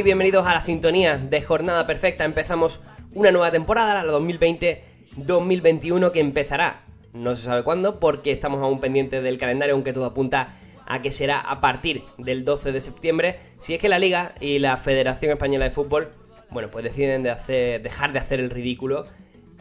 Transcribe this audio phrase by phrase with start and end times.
[0.00, 2.24] y bienvenidos a la sintonía de Jornada Perfecta.
[2.24, 2.80] Empezamos
[3.12, 9.22] una nueva temporada, la 2020-2021, que empezará, no se sabe cuándo, porque estamos aún pendientes
[9.22, 13.74] del calendario, aunque todo apunta a que será a partir del 12 de septiembre, si
[13.74, 16.12] es que la Liga y la Federación Española de Fútbol,
[16.48, 19.04] bueno, pues deciden de hacer, dejar de hacer el ridículo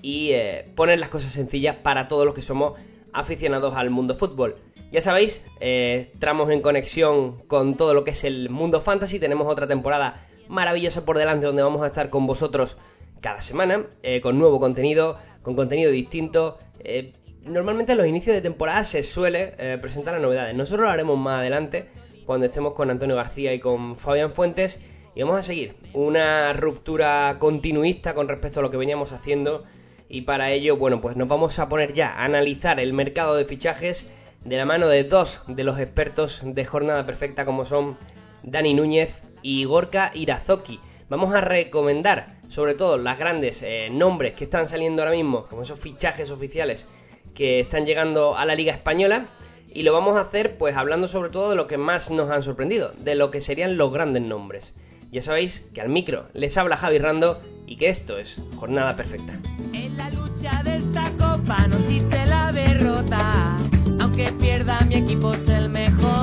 [0.01, 2.79] y eh, poner las cosas sencillas para todos los que somos
[3.11, 4.55] aficionados al mundo fútbol.
[4.93, 9.19] Ya sabéis, eh, entramos en conexión con todo lo que es el mundo fantasy.
[9.19, 12.77] Tenemos otra temporada maravillosa por delante donde vamos a estar con vosotros
[13.21, 16.57] cada semana, eh, con nuevo contenido, con contenido distinto.
[16.83, 20.55] Eh, normalmente en los inicios de temporada se suele eh, presentar las novedades.
[20.55, 21.87] Nosotros lo haremos más adelante,
[22.25, 24.81] cuando estemos con Antonio García y con Fabián Fuentes.
[25.15, 29.63] Y vamos a seguir una ruptura continuista con respecto a lo que veníamos haciendo.
[30.07, 33.45] Y para ello, bueno, pues nos vamos a poner ya a analizar el mercado de
[33.45, 34.09] fichajes
[34.43, 37.97] de la mano de dos de los expertos de Jornada Perfecta, como son
[38.43, 40.79] Dani Núñez y Gorka Irazoki.
[41.09, 45.63] Vamos a recomendar, sobre todo, las grandes eh, nombres que están saliendo ahora mismo, como
[45.63, 46.85] esos fichajes oficiales
[47.33, 49.27] que están llegando a la Liga Española.
[49.71, 52.41] Y lo vamos a hacer, pues, hablando sobre todo de lo que más nos han
[52.41, 54.73] sorprendido, de lo que serían los grandes nombres.
[55.11, 59.33] Ya sabéis que al micro les habla Javi Rando y que esto es Jornada Perfecta.
[59.73, 63.57] En la lucha de esta copa no existe la derrota,
[63.99, 66.18] aunque pierda mi equipo es el mejor.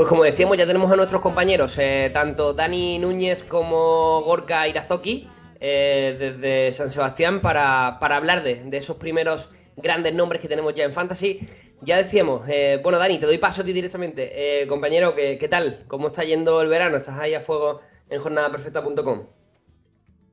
[0.00, 5.28] Pues como decíamos, ya tenemos a nuestros compañeros, eh, tanto Dani Núñez como Gorka Irazoki,
[5.60, 10.74] eh, desde San Sebastián, para, para hablar de, de esos primeros grandes nombres que tenemos
[10.74, 11.46] ya en Fantasy.
[11.82, 14.62] Ya decíamos, eh, bueno Dani, te doy paso a ti directamente.
[14.62, 15.84] Eh, compañero, ¿qué, ¿qué tal?
[15.86, 16.96] ¿Cómo está yendo el verano?
[16.96, 19.26] ¿Estás ahí a fuego en jornadaperfecta.com?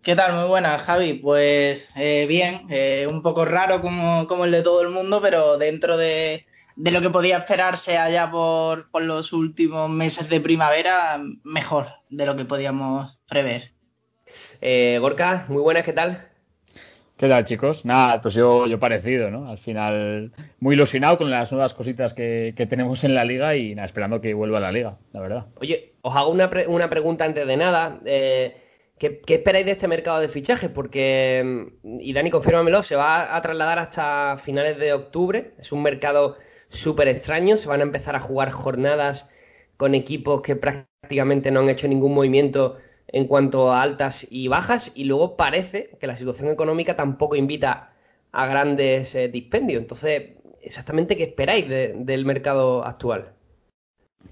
[0.01, 0.33] ¿Qué tal?
[0.33, 1.15] Muy buenas, Javi.
[1.15, 5.57] Pues eh, bien, eh, un poco raro como, como el de todo el mundo, pero
[5.57, 6.45] dentro de,
[6.77, 12.25] de lo que podía esperarse allá por, por los últimos meses de primavera, mejor de
[12.25, 13.71] lo que podíamos prever.
[14.61, 16.27] Eh, Gorka, muy buenas, ¿qué tal?
[17.17, 17.83] ¿Qué tal, chicos?
[17.83, 19.49] Nada, pues yo, yo parecido, ¿no?
[19.49, 23.73] Al final, muy ilusionado con las nuevas cositas que, que tenemos en la liga y
[23.73, 25.45] nada, esperando que vuelva a la liga, la verdad.
[25.59, 27.99] Oye, os hago una, pre- una pregunta antes de nada.
[28.05, 28.55] Eh,
[28.99, 30.69] ¿qué, qué esperáis de este mercado de fichajes?
[30.69, 35.53] Porque, mm, y Dani, confírmamelo, se va a trasladar hasta finales de octubre.
[35.57, 36.37] Es un mercado
[36.69, 37.57] súper extraño.
[37.57, 39.29] Se van a empezar a jugar jornadas
[39.77, 44.91] con equipos que prácticamente no han hecho ningún movimiento en cuanto a altas y bajas.
[44.95, 47.93] Y luego parece que la situación económica tampoco invita
[48.31, 49.81] a grandes eh, dispendios.
[49.81, 53.33] Entonces, exactamente qué esperáis de- del mercado actual.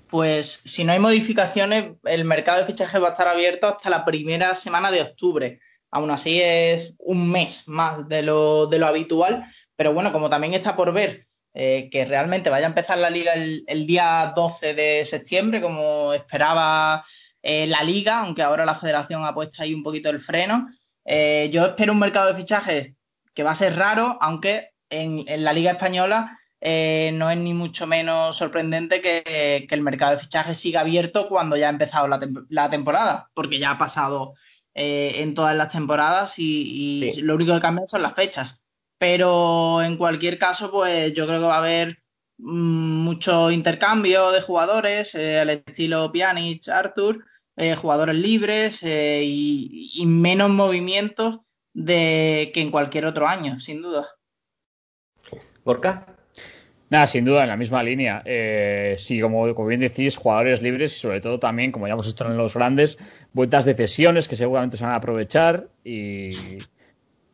[0.09, 4.05] Pues si no hay modificaciones, el mercado de fichajes va a estar abierto hasta la
[4.05, 5.59] primera semana de octubre.
[5.91, 9.45] Aún así es un mes más de lo, de lo habitual,
[9.75, 11.24] pero bueno, como también está por ver
[11.55, 16.13] eh, que realmente vaya a empezar la liga el, el día 12 de septiembre, como
[16.13, 17.05] esperaba
[17.41, 20.67] eh, la liga, aunque ahora la federación ha puesto ahí un poquito el freno,
[21.05, 22.93] eh, yo espero un mercado de fichajes
[23.33, 26.37] que va a ser raro, aunque en, en la liga española
[27.13, 31.55] no es ni mucho menos sorprendente que, que el mercado de fichajes siga abierto cuando
[31.55, 34.33] ya ha empezado la, tem- la temporada, porque ya ha pasado
[34.73, 37.21] eh, en todas las temporadas y, y Sí.
[37.21, 38.64] lo único que cambia son las fechas.
[39.07, 41.99] Pero en cualquier caso, pues yo creo que va a haber
[42.39, 47.23] mm, mucho intercambio de jugadores, eh, al estilo Pjanic, Arthur,
[47.55, 51.41] eh, jugadores libres eh, y, y menos movimientos
[51.71, 54.07] de que en cualquier otro año, sin duda.
[55.63, 56.07] Gorka.
[56.89, 58.23] Nada, sin duda, en la misma línea.
[58.25, 62.07] Eh, sí, como, como bien decís, jugadores libres y sobre todo también, como ya hemos
[62.07, 62.97] visto en los grandes,
[63.33, 66.57] vueltas de cesiones que seguramente se van a aprovechar y,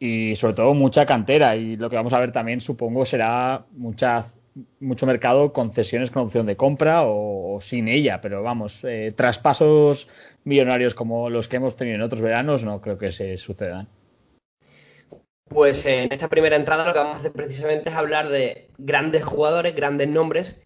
[0.01, 1.55] y sobre todo mucha cantera.
[1.55, 4.25] Y lo que vamos a ver también, supongo, será mucha,
[4.79, 8.19] mucho mercado con cesiones con opción de compra o, sin ella.
[8.19, 10.09] Pero vamos, eh, traspasos
[10.43, 13.87] millonarios como los que hemos tenido en otros veranos no creo que se sucedan.
[15.47, 18.69] Pues eh, en esta primera entrada lo que vamos a hacer precisamente es hablar de
[18.79, 20.59] grandes jugadores, grandes nombres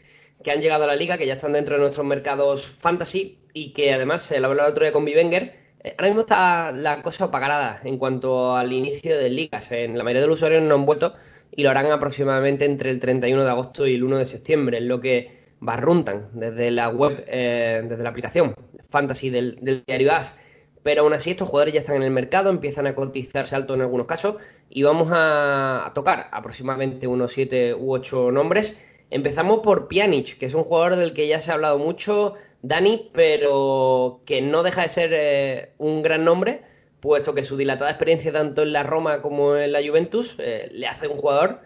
[0.45, 3.73] que han llegado a la liga, que ya están dentro de nuestros mercados fantasy y
[3.73, 5.64] que además, se lo hablaba el otro día con Vivenger, eh,
[5.97, 9.71] ahora mismo está la cosa apagada en cuanto al inicio de ligas.
[9.71, 11.13] En la mayoría de los usuarios no han vuelto
[11.51, 14.87] y lo harán aproximadamente entre el 31 de agosto y el 1 de septiembre, en
[14.87, 18.53] lo que barruntan desde la web, eh, desde la aplicación
[18.89, 20.37] Fantasy del, del diario As.
[20.85, 23.81] Pero aún así estos jugadores ya están en el mercado, empiezan a cotizarse alto en
[23.81, 24.35] algunos casos
[24.69, 28.77] y vamos a, tocar aproximadamente unos 7 u 8 nombres.
[29.09, 32.35] Empezamos por Pjanic, que es un jugador del que ya se ha hablado mucho,
[32.67, 36.63] Dani, pero que no deja de ser eh, un gran nombre,
[36.99, 40.87] puesto que su dilatada experiencia tanto en la Roma como en la Juventus eh, le
[40.87, 41.61] hace un jugador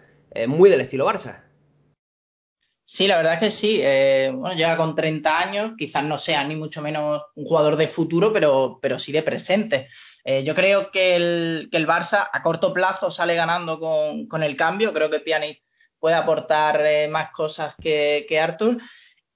[0.47, 1.49] muy del estilo Barça.
[2.91, 3.79] Sí, la verdad es que sí.
[3.83, 7.87] Eh, bueno, llega con 30 años, quizás no sea ni mucho menos un jugador de
[7.87, 9.89] futuro, pero, pero sí de presente.
[10.23, 14.41] Eh, yo creo que el, que el Barça a corto plazo sale ganando con, con
[14.41, 14.91] el cambio.
[14.91, 15.61] Creo que Pjanic
[15.99, 18.79] puede aportar eh, más cosas que, que Arthur.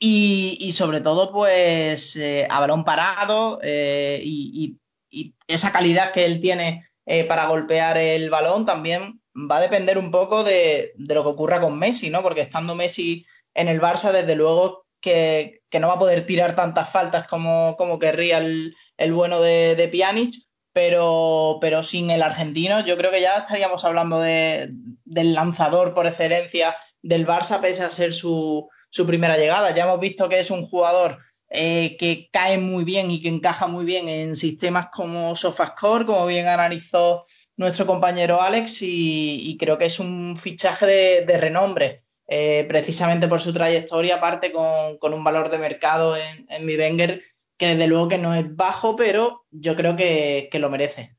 [0.05, 2.19] Y, sobre todo, pues,
[2.49, 4.77] a balón parado y,
[5.09, 6.89] y, esa calidad que él tiene
[7.27, 11.77] para golpear el balón también va a depender un poco de, lo que ocurra con
[11.77, 12.21] Messi, ¿no?
[12.21, 16.89] Porque estando Messi en el Barça, desde luego que, no va a poder tirar tantas
[16.89, 18.75] faltas como, como querría el,
[19.11, 20.35] bueno de, de Pjanic,
[20.71, 24.69] pero, pero sin el argentino yo creo que ya estaríamos hablando de,
[25.03, 29.73] del lanzador por excelencia del Barça, pese a ser su, su primera llegada.
[29.75, 31.17] Ya hemos visto que es un jugador
[31.49, 36.27] eh, que cae muy bien y que encaja muy bien en sistemas como SofaScore, como
[36.27, 37.25] bien analizó
[37.57, 40.85] nuestro compañero Alex, y, creo que es un fichaje
[41.25, 42.03] de renombre.
[42.27, 47.21] Eh, precisamente por su trayectoria, aparte con, un valor de mercado en, en mi Wenger
[47.57, 51.15] que desde luego que no es bajo, pero yo creo que, lo merece.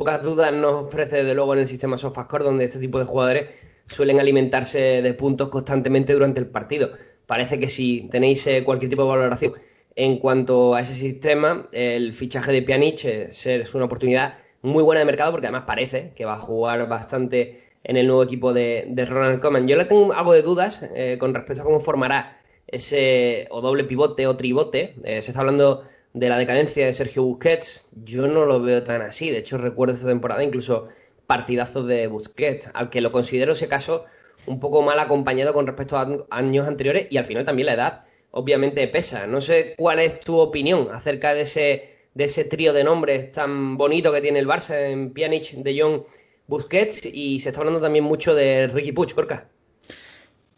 [0.00, 3.50] Pocas dudas nos ofrece desde luego en el sistema SofaScore, donde este tipo de jugadores
[3.86, 6.92] suelen alimentarse de puntos constantemente durante el partido.
[7.26, 9.52] Parece que si tenéis eh, cualquier tipo de valoración
[9.96, 15.04] en cuanto a ese sistema, el fichaje de Pjanic es una oportunidad muy buena de
[15.04, 19.42] mercado porque además parece que va a jugar bastante en el nuevo equipo de, Ronald
[19.42, 19.68] Koeman.
[19.68, 23.84] Yo le tengo algo de dudas eh, con respecto a cómo formará ese o doble
[23.84, 24.94] pivote o tribote.
[25.04, 27.88] Eh, se está hablando de la decadencia de Sergio Busquets.
[28.04, 29.30] Yo no lo veo tan así.
[29.30, 30.88] De hecho, recuerdo esta temporada incluso
[31.26, 34.04] partidazos de Busquets, al que lo considero, ese caso,
[34.46, 38.04] un poco mal acompañado con respecto a años anteriores y al final también la edad,
[38.32, 39.26] obviamente, pesa.
[39.26, 43.76] No sé cuál es tu opinión acerca de ese, de ese trío de nombres tan
[43.76, 46.02] bonito que tiene el Barça en Pjanic, De Jong
[46.48, 49.48] Busquets y se está hablando también mucho de Ricky Puig, Corca.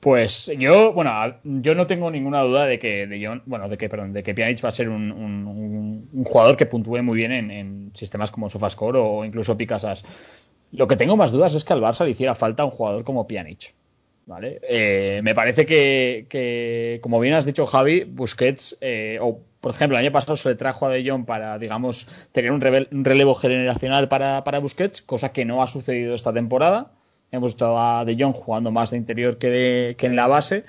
[0.02, 1.12] Pues yo, bueno,
[1.44, 4.64] yo no tengo ninguna duda de que, de bueno, de que, perdón, de que Pjanic
[4.64, 9.56] va a ser un, jugador que puntúe muy bien en, sistemas como SofaScore o incluso
[9.56, 10.04] Picasas.
[10.72, 13.28] Lo que tengo más dudas es que al Barça le hiciera falta un jugador como
[13.28, 13.74] Pjanic.
[14.26, 14.60] ¿vale?
[14.68, 20.04] Eh, me parece que, como bien has dicho Javi, Busquets, eh, o por ejemplo, el
[20.04, 24.58] año pasado se le trajo a De Jong para, digamos, tener un, relevo generacional para,
[24.58, 26.90] Busquets, cosa que no ha sucedido esta temporada.
[27.32, 30.64] Hemos visto a De Jong jugando más de interior que, en la base.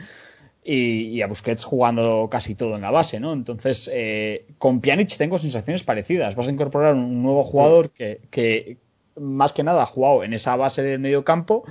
[0.63, 3.33] Y, a Busquets jugando casi todo en la base, ¿no?
[3.33, 6.35] Entonces, eh, con Pjanic tengo sensaciones parecidas.
[6.35, 8.77] Vas a incorporar un nuevo jugador que, que,
[9.19, 11.65] más que nada ha jugado en esa base del medio campo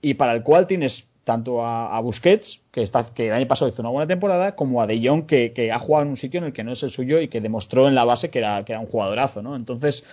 [0.00, 3.90] y para el cual tienes tanto a, Busquets, que, que el año pasado hizo una
[3.90, 6.64] buena temporada, como a De Jong, que, ha jugado en un sitio en el que
[6.64, 8.86] no es el suyo y que demostró en la base que era, que era un
[8.86, 9.54] jugadorazo, ¿no?
[9.54, 10.04] Entonces,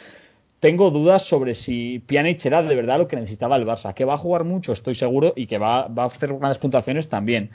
[0.60, 3.94] tengo dudas sobre si Pjanic era de verdad lo que necesitaba el Barça.
[3.94, 7.10] Que va a jugar mucho, estoy seguro, y que va, va a hacer unas puntuaciones
[7.10, 7.52] también.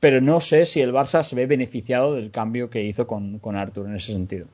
[0.00, 3.56] Pero no sé si el Barça se ve beneficiado del cambio que hizo con, con
[3.56, 4.46] Arthur en ese sentido.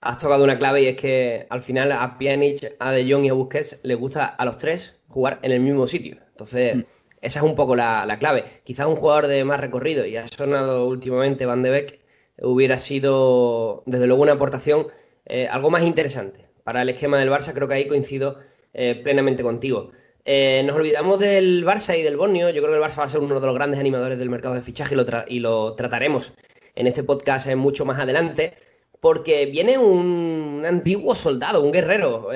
[0.00, 3.28] Has tocado una clave y es que al final a Pjanic, a De Jong y
[3.28, 6.18] a Busquets les gusta a los tres jugar en el mismo sitio.
[6.30, 6.80] Entonces, mm.
[7.26, 8.44] Esa es un poco la, clave.
[8.62, 12.00] Quizás un jugador de más recorrido, y ha sonado últimamente Van de Beek,
[12.40, 14.86] hubiera sido desde luego una aportación
[15.24, 17.54] eh, algo más interesante para el esquema del Barça.
[17.54, 18.40] Creo que ahí coincido
[18.74, 19.92] eh, plenamente contigo.
[20.24, 22.50] Eh, nos olvidamos del Barça y del Borneo.
[22.50, 24.56] Yo creo que el Barça va a ser uno de los grandes animadores del mercado
[24.56, 24.96] de fichaje
[25.28, 26.32] y lo, trataremos
[26.74, 28.52] en este podcast mucho más adelante.
[28.98, 32.30] Porque viene un, antiguo soldado, un guerrero,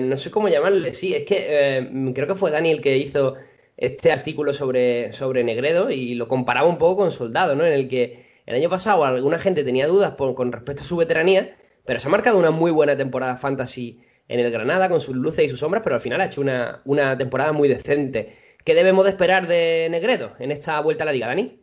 [0.00, 3.34] no sé cómo llamarle, sí, es que creo que fue Daniel que hizo
[3.76, 7.66] este artículo sobre, sobre Negredo y lo comparaba un poco con Soldado, ¿no?
[7.66, 11.54] En el que el año pasado alguna gente tenía dudas con respecto a su veteranía,
[11.84, 15.46] pero se ha marcado una muy buena temporada fantasy en el Granada con sus luces
[15.46, 18.36] y sus sombras, pero al final ha hecho una, una temporada muy decente.
[18.64, 21.60] ¿Qué debemos de esperar de Negredo en esta vuelta a la liga, Dani?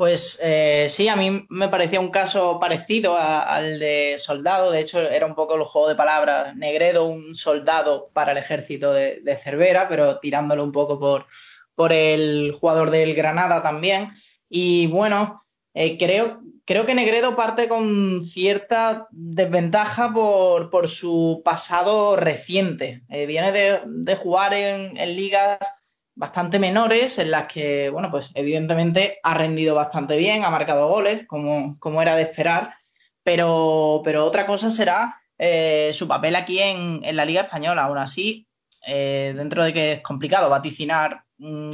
[0.00, 4.70] Pues eh, sí, a mí me parecía un caso parecido al de soldado.
[4.70, 6.56] De hecho, era un poco el juego de palabras.
[6.56, 11.26] Negredo, un soldado para el ejército de, Cervera, pero tirándolo un poco por,
[11.74, 14.12] por el jugador del Granada también.
[14.48, 22.16] Y bueno, eh, creo, creo que Negredo parte con cierta desventaja por, por su pasado
[22.16, 23.02] reciente.
[23.08, 25.58] Eh, viene de, de jugar en, ligas
[26.14, 31.26] bastante menores en las que, bueno, pues evidentemente ha rendido bastante bien, ha marcado goles,
[31.26, 32.74] como, como era de esperar,
[33.22, 37.84] pero, pero otra cosa será eh, su papel aquí en, en, la Liga Española.
[37.84, 38.46] Aún así,
[38.86, 41.22] eh, dentro de que es complicado vaticinar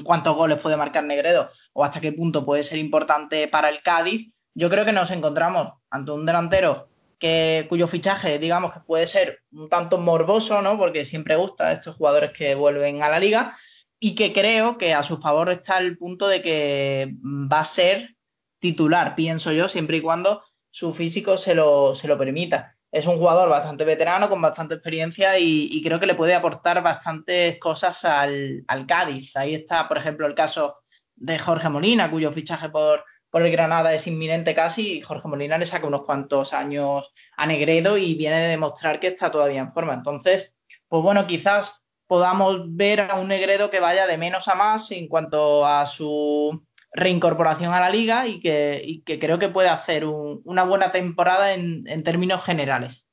[0.05, 4.33] cuántos goles puede marcar Negredo o hasta qué punto puede ser importante para el Cádiz,
[4.55, 9.41] yo creo que nos encontramos ante un delantero que, cuyo fichaje, digamos que puede ser
[9.53, 10.79] un tanto morboso, ¿no?
[10.79, 13.57] Porque siempre gusta a estos jugadores que vuelven a la liga
[13.99, 18.17] y que creo que a su favor está el punto de que va a ser
[18.61, 23.17] titular, pienso yo, siempre y cuando su físico se lo, se lo permita es un
[23.17, 28.65] jugador bastante veterano, con bastante experiencia y, creo que le puede aportar bastantes cosas al,
[28.69, 29.37] al, Cádiz.
[29.37, 30.79] Ahí está, por ejemplo, el caso
[31.15, 34.99] de Jorge Molina, cuyo fichaje por, por el Granada es inminente casi.
[34.99, 39.09] Y Jorge Molina le saca unos cuantos años a Negredo y viene de demostrar que
[39.09, 39.95] está todavía en forma.
[39.95, 40.53] Entonces,
[40.89, 45.09] pues bueno, quizás podamos ver a un Negredo que vaya de menos a más en
[45.09, 50.65] cuanto a su reincorporación a la liga y que, creo que puede hacer un, una
[50.65, 53.05] buena temporada en, en, términos generales.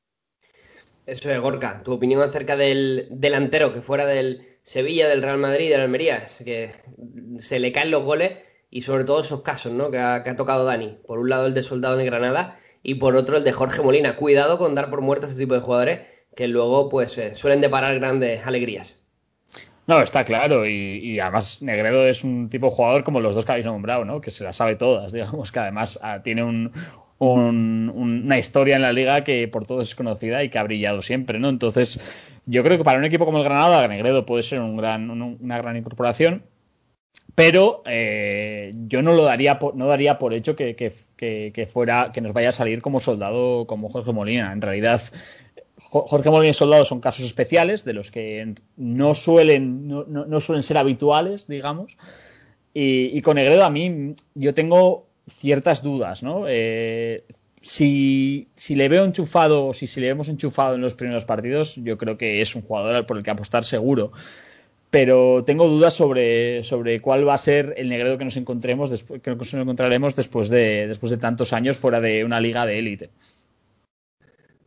[1.06, 1.84] Eso es, Gorka.
[1.84, 6.42] Tu opinión acerca del delantero que fuera del Sevilla, del Real Madrid, del Almería, es
[6.46, 6.72] que
[7.38, 8.39] se le caen los goles
[8.70, 9.92] y sobre todo esos casos ¿no?
[9.92, 10.98] que, ha, tocado Dani.
[11.06, 14.15] Por un lado el de Soldado de Granada y por otro el de Jorge Molina.
[14.15, 16.00] Cuidado con dar por muerto a este tipo de jugadores
[16.36, 19.02] que luego pues eh, suelen deparar grandes alegrías.
[19.88, 20.66] No, está claro.
[20.66, 24.22] Y, además Negredo es un tipo de jugador como los dos que habéis nombrado, ¿no?
[24.22, 26.72] Que se las sabe todas, digamos, que además ah, tiene un,
[27.20, 31.02] un, una historia en la liga que por todos es conocida y que ha brillado
[31.02, 31.50] siempre, ¿no?
[31.50, 32.00] Entonces,
[32.46, 35.38] yo creo que para un equipo como el Granada, Negredo puede ser un gran, un,
[35.42, 36.44] una gran incorporación.
[37.36, 42.12] Pero eh, yo no lo daría por, no daría por hecho que, que, que, fuera
[42.13, 44.54] que nos vaya a salir como soldado como Jorge Molina.
[44.54, 45.02] En realidad,
[45.77, 50.63] Jorge Molina y Soldado son casos especiales de los que no suelen, no, no suelen
[50.63, 51.98] ser habituales, digamos.
[52.74, 56.46] Y, y, con Negredo a mí yo tengo ciertas dudas, ¿no?
[56.48, 57.24] Eh,
[57.62, 61.75] si, si, le veo enchufado, o si, si le vemos enchufado en los primeros partidos,
[61.77, 64.12] yo creo que es un jugador por el que apostar seguro.
[64.89, 69.22] Pero tengo dudas sobre, sobre cuál va a ser el Negredo que nos encontremos, después,
[69.22, 73.10] que nos encontraremos después de, después de tantos años fuera de una liga de élite.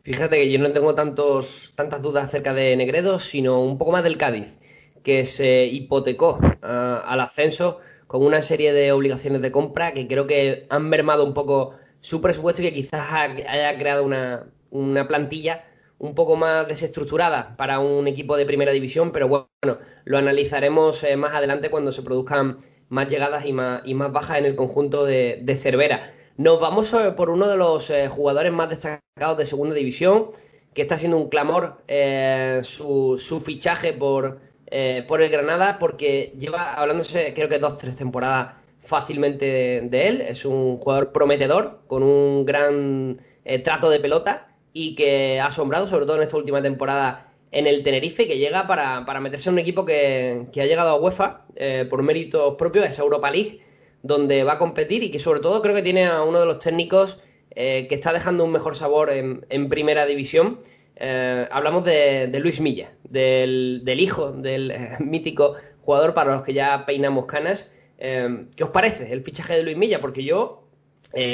[0.06, 4.04] Fíjate que yo no tengo tantos, tantas dudas acerca de Negredo, sino un poco más
[4.04, 4.56] del Cádiz,
[5.02, 10.28] que se hipotecó uh, al ascenso con una serie de obligaciones de compra que creo
[10.28, 15.64] que han mermado un poco su presupuesto y que quizás haya creado una, una plantilla
[15.98, 21.16] un poco más desestructurada para un equipo de primera división, pero bueno, lo analizaremos eh,
[21.16, 22.58] más adelante cuando se produzcan
[22.90, 26.12] más llegadas y más, y más bajas en el conjunto de, de Cervera.
[26.36, 30.32] Nos vamos por uno de los eh, jugadores más destacados de segunda división,
[30.74, 36.34] que está siendo un clamor eh, su, su, fichaje por, eh, por el Granada, porque
[36.38, 40.20] lleva hablándose creo que dos, tres temporadas fácilmente de, él.
[40.20, 45.88] Es un jugador prometedor, con un gran eh, trato de pelota y que ha asombrado,
[45.88, 49.54] sobre todo en esta última temporada en el Tenerife, que llega para, para meterse en
[49.54, 53.60] un equipo que, que ha llegado a UEFA eh, por méritos propios, es Europa League
[54.06, 56.58] donde va a competir y que sobre todo creo que tiene a uno de los
[56.58, 57.18] técnicos
[57.50, 60.58] eh, que está dejando un mejor sabor en, en primera división.
[60.96, 66.84] Eh, hablamos de, Luis Milla, del, hijo del eh, mítico jugador para los que ya
[66.86, 67.72] peinamos canas.
[67.98, 70.02] ¿Qué os parece el fichaje de Luis Milla?
[70.02, 70.64] Porque yo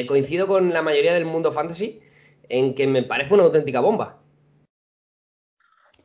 [0.07, 2.01] coincido con la mayoría del mundo fantasy
[2.49, 4.22] en que me parece una auténtica bomba.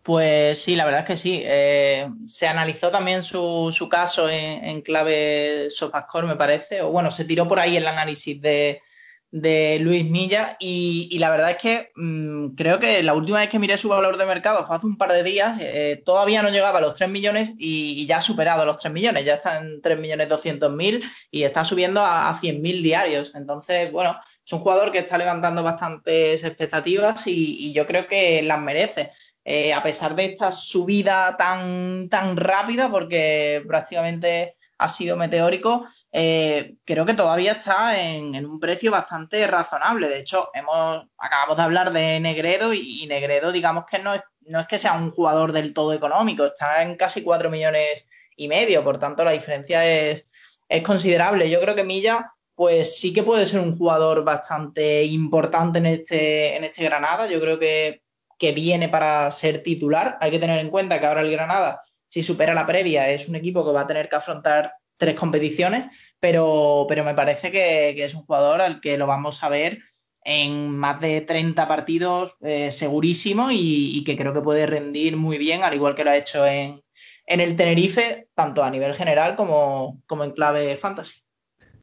[0.07, 1.41] Pues sí, la verdad es que sí.
[1.43, 6.81] Eh, se analizó también su, su caso en, clave Sofascore, me parece.
[6.81, 8.81] O bueno, se tiró por ahí el análisis de,
[9.31, 10.55] de Luis Milla.
[10.61, 14.15] Y, la verdad es que mmm, creo que la última vez que miré su valor
[14.15, 15.57] de mercado fue hace un par de días.
[15.59, 19.25] Eh, todavía no llegaba a los 3 millones y, ya ha superado los 3 millones.
[19.25, 23.35] Ya está en 3 millones 200 mil y está subiendo a, a 100 mil diarios.
[23.35, 28.61] Entonces, bueno, es un jugador que está levantando bastantes expectativas y yo creo que las
[28.61, 29.11] merece
[29.49, 36.75] eh, a pesar de esta subida tan, tan rápida, porque prácticamente ha sido meteórico, eh,
[36.83, 40.09] creo que todavía está en, en, un precio bastante razonable.
[40.09, 44.59] De hecho, hemos acabamos de hablar de Negredo y, Negredo, digamos que no es, no
[44.59, 48.83] es que sea un jugador del todo económico, está en casi 4 millones y medio,
[48.83, 50.25] por tanto la diferencia es,
[50.67, 51.49] es considerable.
[51.49, 56.57] Yo creo que Milla pues sí que puede ser un jugador bastante importante en este,
[56.57, 57.27] en este Granada.
[57.27, 58.01] Yo creo que
[58.38, 60.17] que viene para ser titular.
[60.22, 63.36] Hay que tener en cuenta que ahora el Granada, si supera la previa, es un
[63.36, 65.86] equipo que va a tener que afrontar tres competiciones,
[66.20, 69.79] pero, pero me parece que, es un jugador al que lo vamos a ver
[70.24, 75.63] en más de 30 partidos eh, segurísimo y, que creo que puede rendir muy bien,
[75.63, 76.82] al igual que lo ha hecho en,
[77.25, 81.22] en el Tenerife, tanto a nivel general como, como en clave fantasy.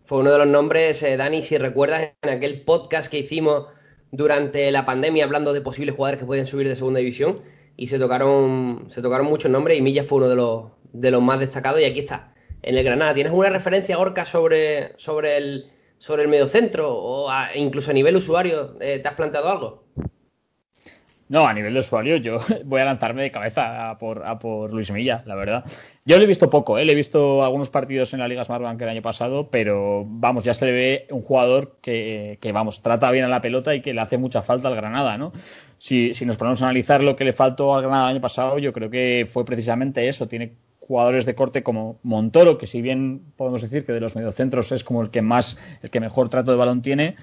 [0.04, 3.68] Fue uno de los nombres, eh, Dani, si recuerdas, en aquel podcast que hicimos
[4.16, 7.40] durante la pandemia hablando de posibles jugadores que pueden subir de segunda división
[7.76, 11.22] y se tocaron, se tocaron muchos nombres y Milla fue uno de los, de los
[11.22, 13.14] más destacados y aquí está, en el Granada.
[13.14, 18.76] ¿Tienes una referencia, Gorka, sobre, sobre el sobre el mediocentro o incluso a nivel usuario?
[18.80, 19.84] Eh, ¿Te has planteado algo?
[21.28, 24.72] No, a nivel de usuario yo voy a lanzarme de cabeza a por, a por
[24.72, 25.64] Luis Milla, la verdad.
[26.04, 26.84] Yo le he visto poco, ¿eh?
[26.84, 30.52] le he visto algunos partidos en la Liga Smartbank el año pasado, pero vamos, ya
[30.52, 33.94] se le ve un jugador que, que, vamos, trata bien a la pelota y que
[33.94, 35.32] le hace mucha falta al Granada, ¿no?
[35.78, 38.58] Si, si nos ponemos a analizar lo que le faltó al Granada el año pasado,
[38.58, 40.28] yo creo que fue precisamente eso.
[40.28, 40.52] Tiene
[40.86, 44.84] jugadores de corte como Montoro, que si bien podemos decir que de los mediocentros es
[44.84, 47.16] como el que más, el que mejor trato de balón tiene,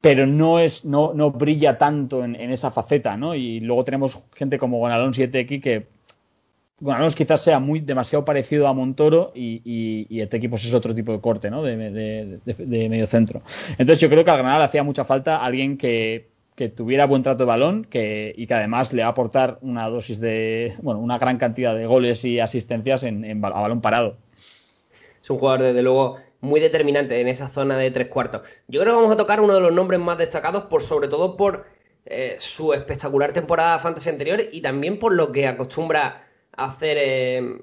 [0.00, 3.34] pero no es, no, no brilla tanto en, esa faceta, ¿no?
[3.34, 5.86] Y luego tenemos gente como Gonalón 7X que
[6.80, 10.94] Gonalón quizás sea muy demasiado parecido a Montoro y, y, y este equipo es otro
[10.94, 11.62] tipo de corte, ¿no?
[11.62, 13.42] De, de, medio centro.
[13.72, 16.28] Entonces yo creo que al Granada hacía mucha falta alguien que
[16.58, 19.88] que tuviera buen trato de balón que, y que además le va a aportar una
[19.88, 24.16] dosis de, bueno, una gran cantidad de goles y asistencias en, a balón parado.
[25.22, 28.42] Es un jugador, desde luego, muy determinante en esa zona de tres cuartos.
[28.68, 31.36] Yo creo que vamos a tocar uno de los nombres más destacados, por sobre todo
[31.36, 31.66] por
[32.06, 36.26] eh, su espectacular temporada fantasy anterior y también por lo que acostumbra
[36.56, 36.96] hacer.
[36.98, 37.58] Eh,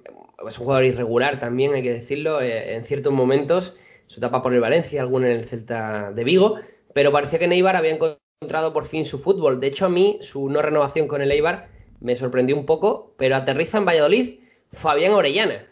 [0.47, 3.75] es un jugador irregular también, hay que decirlo, eh, en ciertos momentos.
[4.07, 6.59] Su etapa por el Valencia, alguno en el Celta de Vigo,
[6.93, 9.59] pero parecía que Neibar había encontrado por fin su fútbol.
[9.59, 11.69] De hecho, a mí su no renovación con el Eibar
[12.01, 14.39] me sorprendió un poco, pero aterriza en Valladolid
[14.71, 15.65] Fabián Orellana,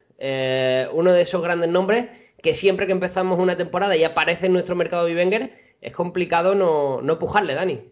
[0.94, 2.08] uno de esos grandes nombres
[2.44, 7.02] que siempre que empezamos una temporada y aparece en nuestro mercado Vivenger, es complicado no,
[7.02, 7.92] no pujarle, Dani.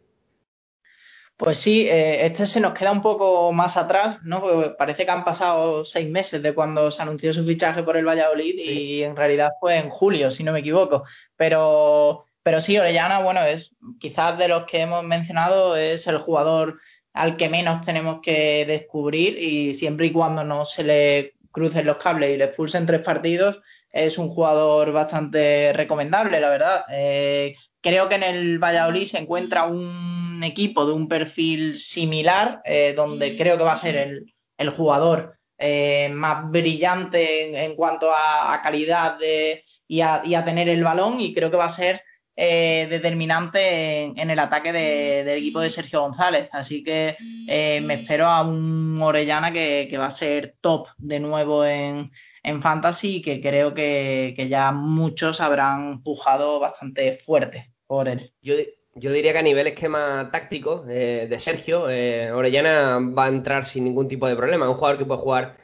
[1.38, 4.42] Pues sí, eh, este se nos queda un poco más atrás, ¿no?
[4.42, 8.06] Porque parece que han pasado seis meses de cuando se anunció su fichaje por el
[8.08, 11.04] Valladolid y en realidad fue en julio, si no me equivoco.
[11.36, 16.80] Pero pero sí, Orellana, bueno, es quizás de los que hemos mencionado, es el jugador
[17.14, 21.98] al que menos tenemos que descubrir y siempre y cuando no se le crucen los
[21.98, 23.60] cables y le expulsen tres partidos,
[23.92, 26.86] es un jugador bastante recomendable, la verdad.
[26.92, 32.94] Eh, creo que en el Valladolid se encuentra un equipo de un perfil similar, eh,
[32.96, 38.60] donde creo que va a ser el, el jugador eh, más brillante en, cuanto a,
[38.64, 42.02] calidad de, y, a, y a tener el balón y creo que va a ser
[42.36, 46.50] eh, determinante en, el ataque del equipo de Sergio González.
[46.54, 47.18] Así que
[47.48, 52.12] eh, me espero a un Orellana que, va a ser top de nuevo en,
[52.44, 58.32] en Fantasy y que creo que, ya muchos habrán pujado bastante fuerte por él.
[58.42, 58.56] Yo,
[58.96, 63.84] yo diría que a nivel esquema táctico eh, de Sergio, Orellana va a entrar sin
[63.84, 64.70] ningún tipo de problema.
[64.70, 65.58] Un jugador que puede jugar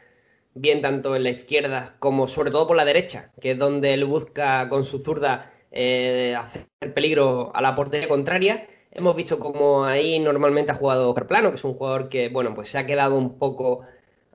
[0.53, 4.05] bien tanto en la izquierda como sobre todo por la derecha, que es donde él
[4.05, 8.67] busca con su zurda eh, hacer peligro a la portería contraria.
[8.91, 12.69] Hemos visto como ahí normalmente ha jugado Carplano, que es un jugador que, bueno, pues
[12.69, 13.81] se ha quedado un poco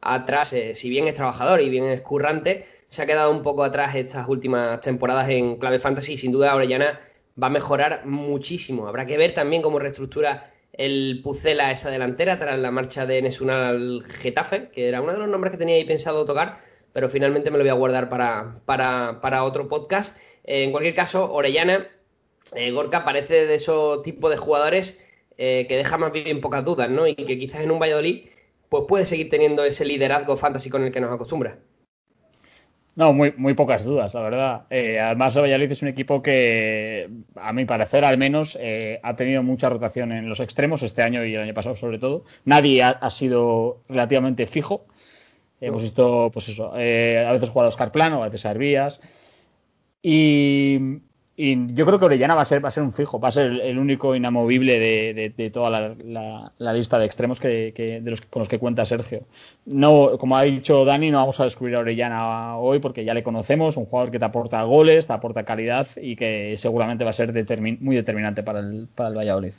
[0.00, 3.64] atrás, eh, si bien es trabajador y bien es currante, se ha quedado un poco
[3.64, 7.00] atrás estas últimas temporadas en clave fantasy y sin duda Orellana
[7.40, 8.86] va a mejorar muchísimo.
[8.86, 13.68] Habrá que ver también cómo reestructura el Pucela esa delantera tras la marcha de Nesuna
[13.68, 16.58] al Getafe, que era uno de los nombres que tenía ahí pensado tocar,
[16.92, 20.16] pero finalmente me lo voy a guardar para, para, para otro podcast.
[20.44, 21.86] Eh, en cualquier caso, Orellana,
[22.54, 24.98] eh, Gorka parece de esos tipos de jugadores
[25.38, 27.06] eh, que deja más bien pocas dudas, ¿no?
[27.06, 28.26] Y que quizás en un Valladolid
[28.68, 31.58] pues puede seguir teniendo ese liderazgo fantasy con el que nos acostumbra.
[32.94, 34.66] No, muy, muy pocas dudas, la verdad.
[34.70, 38.58] además, el Valladolid es un equipo que, a mi parecer al menos,
[39.02, 42.24] ha tenido mucha rotación en los extremos este año y el año pasado sobre todo.
[42.44, 44.86] Nadie ha, sido relativamente fijo.
[45.62, 49.00] Hemos visto, pues eso, a veces jugar a Oscar Plano, a veces a Hervías.
[50.02, 51.00] Y,
[51.36, 53.52] yo creo que Orellana va a ser, va a ser un fijo, va a ser
[53.62, 57.72] el único inamovible de, toda la, lista de extremos que,
[58.02, 59.22] de los, con los que cuenta Sergio.
[59.64, 63.22] No, como ha dicho Dani, no vamos a descubrir a Orellana hoy porque ya le
[63.22, 67.14] conocemos, un jugador que te aporta goles, te aporta calidad y que seguramente va a
[67.14, 67.32] ser
[67.80, 69.54] muy determinante para el, para el Valladolid.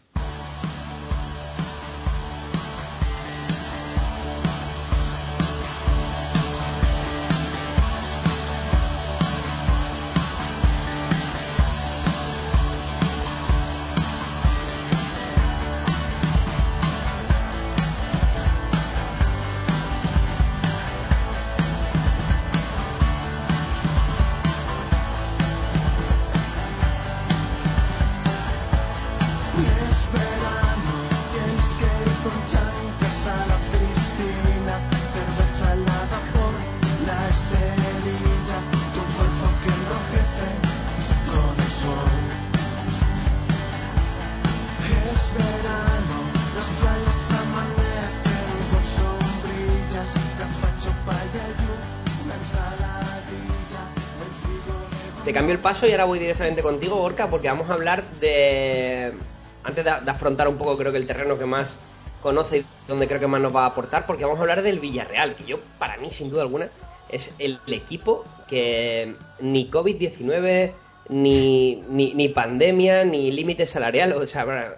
[55.64, 59.14] Paso y ahora voy directamente contigo, Orca, porque vamos a hablar de.
[59.64, 61.80] Antes de, afrontar un poco, creo que el terreno que más
[62.22, 64.80] conoce y donde creo que más nos va a aportar, porque vamos a hablar del
[64.80, 66.68] Villarreal, que yo, para mí, sin duda alguna,
[67.10, 70.72] es el, equipo que ni COVID-19,
[71.10, 74.76] ni, ni, pandemia, ni límite salarial, o sea,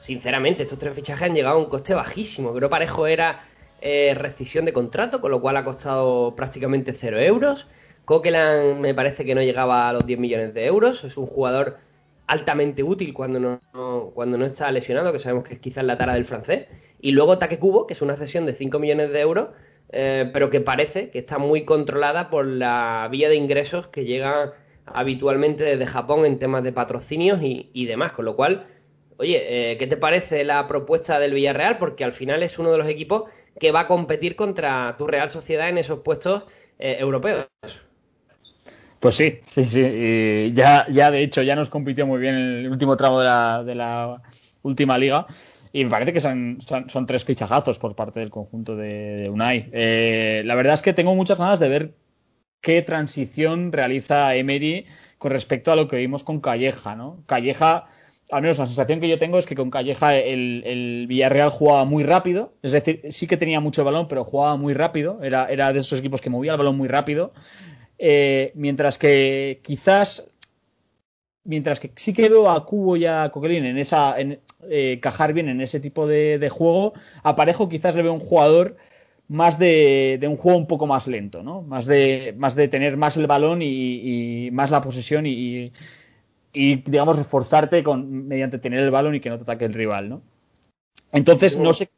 [0.00, 2.52] sinceramente, estos tres fichajes han llegado a un coste bajísimo.
[2.54, 3.44] Creo Parejo era
[3.80, 7.66] eh, rescisión de contrato, con lo cual ha costado prácticamente cero euros.
[8.04, 11.04] Coquelan me parece que no llegaba a los 10 millones de euros.
[11.04, 11.78] Es un jugador
[12.26, 16.14] altamente útil cuando no, cuando no está lesionado, que sabemos que es quizás la tara
[16.14, 16.66] del francés.
[17.00, 19.48] Y luego Taque Cubo, que es una cesión de 5 millones de euros,
[19.90, 24.54] eh, pero que parece que está muy controlada por la vía de ingresos que llega
[24.86, 28.12] habitualmente desde Japón en temas de patrocinios y demás.
[28.12, 28.66] Con lo cual,
[29.16, 31.78] Oye, eh, ¿qué te parece la propuesta del Villarreal?
[31.78, 35.30] Porque al final es uno de los equipos que va a competir contra tu Real
[35.30, 36.44] Sociedad en esos puestos
[36.78, 37.46] eh, europeos.
[39.04, 39.80] Pues sí, sí, sí.
[39.82, 43.74] Y ya, ya, de hecho, ya nos compitió muy bien en el último tramo de
[43.74, 44.22] la,
[44.62, 45.26] última liga.
[45.74, 46.58] Y me parece que son,
[47.06, 49.68] tres fichajazos por parte del conjunto de, Unai.
[49.72, 51.94] Eh, la verdad es que tengo muchas ganas de ver
[52.62, 54.86] qué transición realiza Emery
[55.18, 57.22] con respecto a lo que vimos con Calleja, ¿no?
[57.26, 57.84] Calleja
[58.30, 62.04] al menos la sensación que yo tengo es que con Calleja el, Villarreal jugaba muy
[62.04, 65.80] rápido, es decir, sí que tenía mucho balón, pero jugaba muy rápido, era, era de
[65.80, 67.34] esos equipos que movía el balón muy rápido,
[67.98, 70.26] eh, mientras que quizás,
[71.44, 75.32] mientras que sí que veo a Cubo y a Coquelin en esa, en, eh, cajar
[75.32, 78.76] bien en ese tipo de, juego, a Parejo quizás le veo un jugador
[79.28, 81.62] más de, un juego un poco más lento, ¿no?
[81.62, 85.72] Más de, más de tener más el balón y, más la posesión y
[86.54, 90.08] y digamos reforzarte con mediante tener el balón y que no te ataque el rival,
[90.08, 90.22] ¿no?
[91.12, 91.90] Entonces, no sé.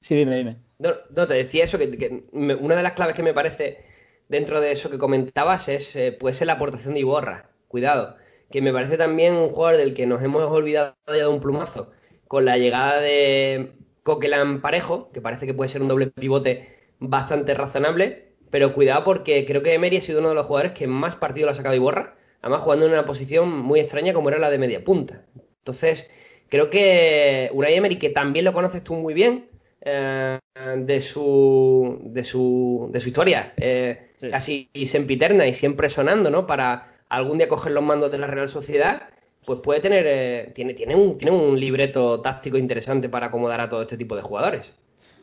[0.00, 0.56] Sí, dime, dime.
[0.78, 0.94] No,
[1.26, 3.84] te decía eso, que, una de las claves que me parece
[4.30, 7.50] dentro de eso que comentabas es, eh, puede ser la aportación de Iborra.
[7.68, 8.16] Cuidado.
[8.50, 11.90] Que me parece también un jugador del que nos hemos olvidado ya de un plumazo.
[12.26, 16.66] Con la llegada de Coquelan Parejo, que parece que puede ser un doble pivote
[16.98, 18.34] bastante razonable.
[18.50, 21.46] Pero cuidado porque creo que Emery ha sido uno de los jugadores que más partido
[21.46, 24.58] lo ha sacado Iborra además jugando en una posición muy extraña como era la de
[24.58, 25.24] media punta.
[25.58, 26.10] Entonces,
[26.48, 29.49] creo que Unai Emery, que también lo conoces tú muy bien,
[29.82, 30.38] eh,
[30.76, 36.46] de, su, de, su, de su historia, eh, casi sempiterna y siempre sonando, ¿no?
[36.46, 39.02] Para algún día coger los mandos de la Real Sociedad,
[39.44, 43.68] pues puede tener, eh, tiene, tiene, un, tiene un libreto táctico interesante para acomodar a
[43.68, 44.74] todo este tipo de jugadores.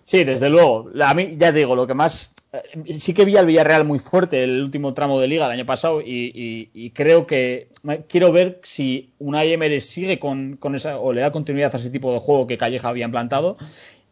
[0.07, 0.89] Sí, desde luego.
[1.01, 2.33] A mí, ya digo, lo que más.
[2.53, 5.65] Eh, sí que vi al Villarreal muy fuerte el último tramo de liga el año
[5.65, 7.67] pasado y, creo que.
[8.07, 10.97] Quiero ver si Unai Emery sigue con, esa.
[10.97, 13.57] o le da continuidad a ese tipo de juego que Calleja había implantado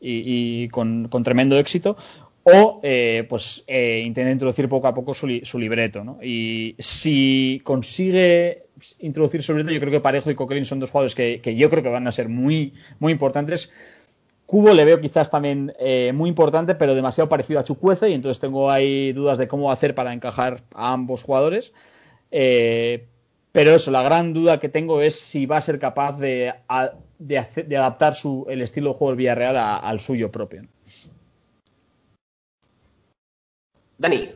[0.07, 1.97] y, con, tremendo éxito.
[2.43, 6.19] O, eh, pues, eh, intenta introducir poco a poco su, libreto, ¿no?
[6.21, 8.65] Y si consigue
[8.99, 11.71] introducir su libreto, yo creo que Parejo y Coquelin son dos jugadores que, que yo
[11.71, 13.71] creo que van a ser muy, muy importantes
[14.45, 18.39] Cubo le veo quizás también eh, muy importante, pero demasiado parecido a Chucuece, y entonces
[18.39, 21.73] tengo ahí dudas de cómo hacer para encajar a ambos jugadores.
[22.31, 23.07] Eh,
[23.51, 26.53] pero eso, la gran duda que tengo es si va a ser capaz de,
[27.78, 30.63] adaptar su, el estilo de juego del Villarreal al suyo propio.
[33.97, 34.32] Dani.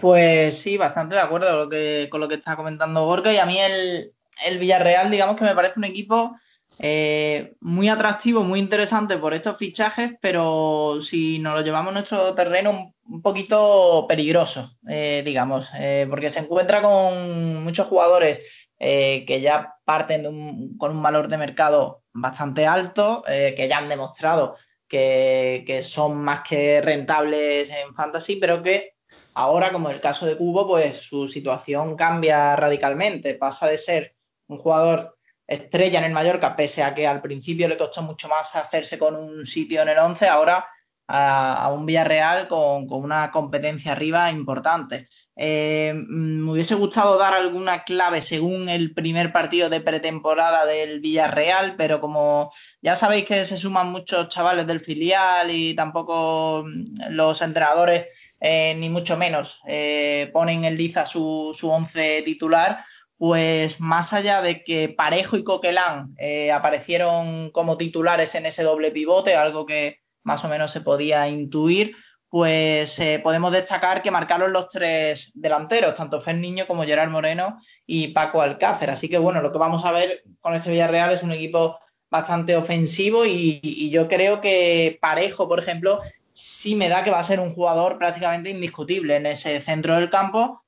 [0.00, 3.32] Pues sí, bastante de acuerdo con lo que, con lo que está comentando Gorka.
[3.32, 4.12] Y a mí el,
[4.44, 6.34] el Villarreal, digamos que me parece un equipo
[6.78, 12.34] eh, muy atractivo, muy interesante por estos fichajes, pero si nos lo llevamos a nuestro
[12.34, 18.40] terreno un, poquito peligroso, eh, digamos, eh, porque se encuentra con muchos jugadores
[18.82, 24.56] que ya parten con un valor de mercado bastante alto, que ya han demostrado
[24.88, 28.96] que, que, son más que rentables en fantasy, pero que
[29.34, 34.16] ahora, como en el caso de Cubo, pues su situación cambia radicalmente, pasa de ser
[34.48, 35.16] un jugador
[35.46, 39.16] estrella en el Mallorca, pese a que al principio le costó mucho más hacerse con
[39.16, 40.66] un sitio en el 11, ahora
[41.08, 45.08] a, un Villarreal con, una competencia arriba importante.
[45.36, 51.76] Eh, me hubiese gustado dar alguna clave según el primer partido de pretemporada del Villarreal,
[51.76, 56.64] pero como ya sabéis que se suman muchos chavales del filial y tampoco
[57.10, 58.06] los entrenadores,
[58.40, 62.84] eh, ni mucho menos, eh, ponen en liza su, su once titular,
[63.22, 68.90] pues más allá de que Parejo y Coquelán eh, aparecieron como titulares en ese doble
[68.90, 71.96] pivote, algo que más o menos se podía intuir,
[72.28, 77.58] pues eh, podemos destacar que marcaron los tres delanteros, tanto Fer Niño como Gerard Moreno
[77.86, 78.90] y Paco Alcácer.
[78.90, 81.78] Así que bueno, lo que vamos a ver con este Villarreal es un equipo
[82.10, 86.00] bastante ofensivo y, y yo creo que Parejo, por ejemplo,
[86.32, 90.10] sí me da que va a ser un jugador prácticamente indiscutible en ese centro del
[90.10, 90.62] campo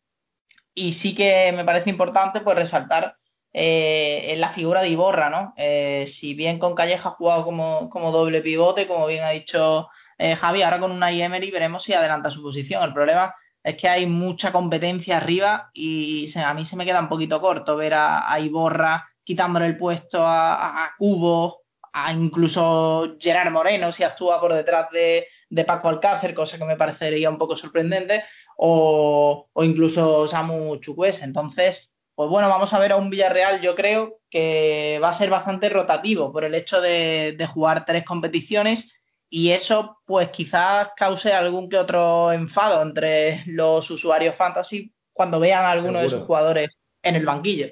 [0.75, 3.17] y sí que me parece importante pues resaltar
[3.57, 5.55] eh, la figura de Iborra, ¿no?
[5.57, 9.88] Eh, si bien con Calleja ha jugado como, como doble pivote, como bien ha dicho
[10.19, 12.83] eh, Javi, ahora con una Emery veremos si adelanta su posición.
[12.83, 17.09] El problema es que hay mucha competencia arriba y a mí se me queda un
[17.09, 21.62] poquito corto ver a, Iborra quitándole el puesto a, Cubo,
[21.93, 25.29] a incluso Gerard Moreno si actúa por detrás de,
[25.64, 28.25] Paco Alcácer, cosa que me parecería un poco sorprendente,
[28.57, 31.23] o, o incluso Samu Chukwes.
[31.23, 35.31] Entonces, pues bueno, vamos a ver a un Villarreal, yo creo que va a ser
[35.31, 38.90] bastante rotativo por el hecho de, jugar tres competiciones
[39.29, 45.64] y eso pues quizás cause algún que otro enfado entre los usuarios fantasy cuando vean
[45.64, 46.70] a alguno de sus jugadores
[47.03, 47.68] en el banquillo.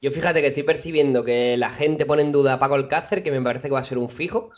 [0.00, 3.30] Yo fíjate que estoy percibiendo que la gente pone en duda a Paco Alcácer, que
[3.30, 4.50] me parece que va a ser un fijo,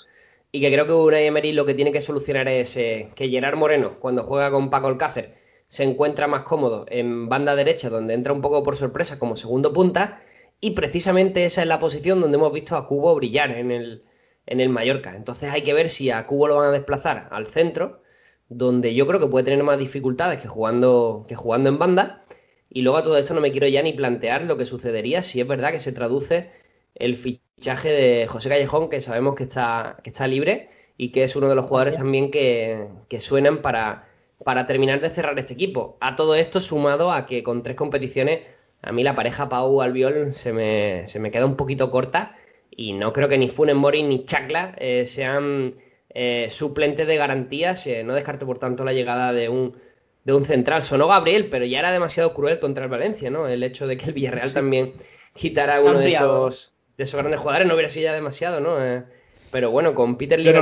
[0.50, 3.56] y que creo que Unai Emery lo que tiene que solucionar es eh, que Gerard
[3.56, 8.32] Moreno, cuando juega con Paco Alcácer, se encuentra más cómodo en banda derecha, donde entra
[8.32, 10.20] un poco por sorpresa como segundo punta,
[10.60, 14.04] y precisamente esa es la posición donde hemos visto a Cubo brillar en el,
[14.46, 15.14] en el Mallorca.
[15.16, 18.02] Entonces hay que ver si a Cubo lo van a desplazar al centro,
[18.48, 22.24] donde yo creo que puede tener más dificultades que jugando, que jugando en banda.
[22.70, 25.40] Y luego a todo esto no me quiero ya ni plantear lo que sucedería si
[25.40, 26.50] es verdad que se traduce
[26.94, 31.36] el fichaje de José Callejón, que sabemos que está, que está libre y que es
[31.36, 34.08] uno de los jugadores también que, que suenan para,
[34.44, 35.96] para terminar de cerrar este equipo.
[36.00, 38.40] A todo esto sumado a que con tres competiciones
[38.82, 42.36] a mí la pareja Pau Albiol se me, se me queda un poquito corta
[42.70, 45.74] y no creo que ni Funen Mori ni Chacla eh, sean
[46.10, 47.88] eh, suplentes de garantías.
[48.04, 49.76] no descarto por tanto la llegada de un,
[50.24, 50.82] de un central.
[50.82, 53.48] Sonó Gabriel, pero ya era demasiado cruel contra el Valencia, ¿no?
[53.48, 54.92] El hecho de que el Villarreal también
[55.34, 58.84] quitara uno de esos, de esos grandes jugadores no hubiera sido ya demasiado, ¿no?
[58.84, 59.04] Eh,
[59.50, 60.52] pero bueno, con Peter Lee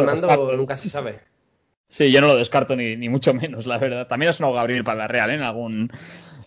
[0.57, 1.21] nunca se sabe.
[1.95, 4.09] Sí, yo no lo descarto ni, ni mucho menos, la verdad.
[4.09, 5.35] También ha sonado Gabriel para la Real ¿eh?
[5.35, 5.93] en algún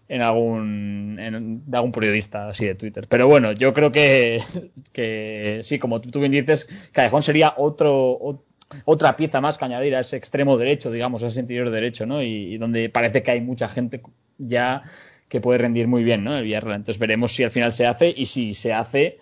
[0.10, 3.08] en algún en, de algún periodista así de Twitter.
[3.08, 4.44] Pero bueno, yo creo que,
[4.92, 8.44] que sí, como tú, bien dices, Callejón sería otro,
[8.84, 12.22] otra pieza más que añadir a ese extremo derecho, digamos, a ese interior derecho, ¿no?
[12.22, 14.02] Y, donde parece que hay mucha gente
[14.38, 14.84] ya
[15.30, 16.36] que puede rendir muy bien, ¿no?
[16.36, 16.76] El Villarreal.
[16.76, 19.20] Entonces veremos si al final se hace y si se hace,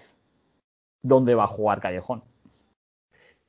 [1.03, 2.23] ¿dónde va a jugar Callejón?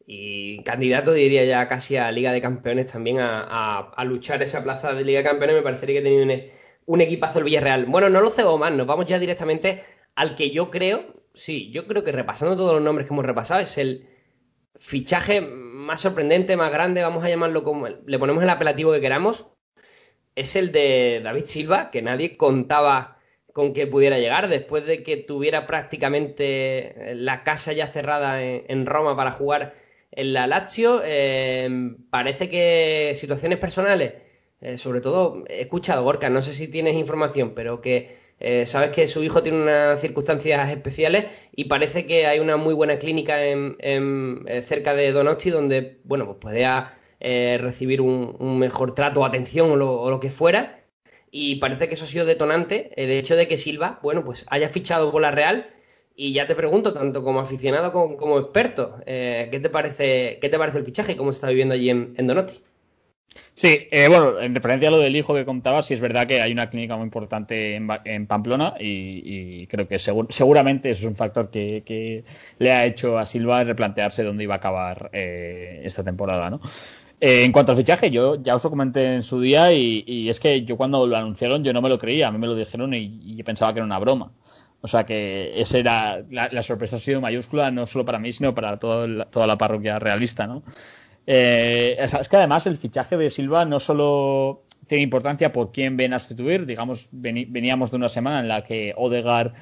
[0.07, 5.05] Y candidato diría ya casi a Liga de Campeones también a, luchar esa plaza de
[5.05, 6.43] Liga de Campeones me parecería que tenía un,
[6.87, 7.87] un, equipazo el Villarreal.
[7.87, 9.83] Bueno no lo cebo más nos vamos ya directamente
[10.15, 13.61] al que yo creo sí yo creo que repasando todos los nombres que hemos repasado
[13.61, 14.09] es el
[14.77, 19.47] fichaje más sorprendente más grande vamos a llamarlo como le ponemos el apelativo que queramos
[20.37, 23.19] es el de David Silva que nadie contaba
[23.53, 29.17] con que pudiera llegar después de que tuviera prácticamente la casa ya cerrada en Roma
[29.17, 29.86] para jugar
[30.17, 34.15] en la Lazio eh, parece que situaciones personales,
[34.61, 38.91] eh, sobre todo he escuchado, Gorka, no sé si tienes información, pero que eh, sabes
[38.91, 43.45] que su hijo tiene unas circunstancias especiales y parece que hay una muy buena clínica
[43.45, 43.77] en,
[44.63, 50.11] cerca de Donosti donde, bueno, pues pueda recibir un, mejor trato atención o lo, o
[50.11, 50.83] lo que fuera.
[51.31, 54.69] Y parece que eso ha sido detonante, el hecho de que Silva, bueno, pues haya
[54.69, 55.69] fichado por la Real
[56.17, 60.59] y ya te pregunto, tanto como aficionado como, experto, eh, ¿qué, te parece, ¿qué te
[60.59, 62.61] parece el fichaje y cómo se está viviendo allí en, Donosti?
[63.53, 66.41] Sí, eh, bueno, en referencia a lo del hijo que contaba, sí es verdad que
[66.41, 71.51] hay una clínica muy importante en, Pamplona y, creo que seguramente eso es un factor
[71.51, 72.25] que,
[72.59, 76.61] le ha hecho a Silva replantearse dónde iba a acabar eh, esta temporada, ¿no?
[77.19, 80.65] en cuanto al fichaje, yo ya os lo comenté en su día y, es que
[80.65, 83.21] yo cuando lo anunciaron yo no me lo creía, a mí me lo dijeron y,
[83.25, 84.33] y pensaba que era una broma.
[84.87, 88.55] O sea que esa era la, sorpresa ha sido mayúscula no solo para mí sino
[88.55, 90.63] para toda la parroquia realista, ¿no?
[91.27, 96.13] Eh, es que además el fichaje de Silva no solo tiene importancia por quién ven
[96.13, 99.55] a sustituir, digamos veníamos de una semana en la que Odegar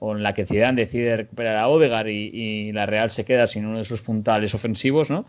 [0.00, 3.64] o en la que Zidane decide recuperar a Odegar y, la Real se queda sin
[3.64, 5.24] uno de sus puntales ofensivos, ¿no?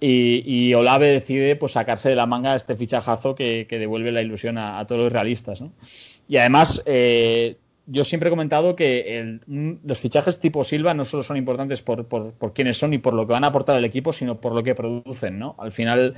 [0.00, 4.84] Y, Olave decide pues sacarse de la manga este fichajazo que, devuelve la ilusión a,
[4.88, 5.70] todos los realistas, ¿no?
[6.28, 11.36] Y además eh, yo siempre he comentado que los fichajes tipo Silva no solo son
[11.36, 14.40] importantes por, por, quiénes son y por lo que van a aportar al equipo, sino
[14.40, 15.54] por lo que producen, ¿no?
[15.58, 16.14] Al final,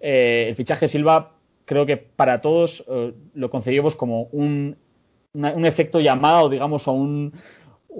[0.00, 1.32] eh, el fichaje Silva
[1.66, 4.76] creo que para todos eh, lo concebimos como un,
[5.34, 7.34] un efecto llamado, digamos, a un,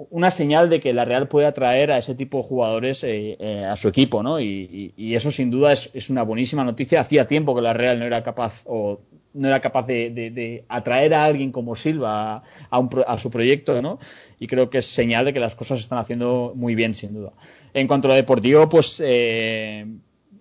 [0.09, 3.65] una señal de que la Real puede atraer a ese tipo de jugadores eh, eh,
[3.65, 4.39] a su equipo, ¿no?
[4.39, 7.01] Y, eso sin duda es, una buenísima noticia.
[7.01, 8.63] Hacía tiempo que la Real no era capaz
[9.33, 13.99] no era capaz de, atraer a alguien como Silva a, su proyecto, ¿no?
[14.39, 17.13] Y creo que es señal de que las cosas se están haciendo muy bien, sin
[17.13, 17.31] duda.
[17.73, 19.85] En cuanto a lo deportivo, pues eh,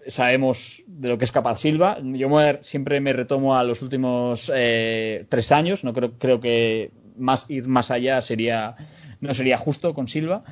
[0.07, 1.99] sabemos de lo que es capaz Silva.
[2.03, 2.29] Yo
[2.63, 5.85] siempre me retomo a los últimos eh, tres años.
[5.85, 8.77] No creo, creo que más ir más allá sería
[9.21, 10.43] no sería justo con Silva.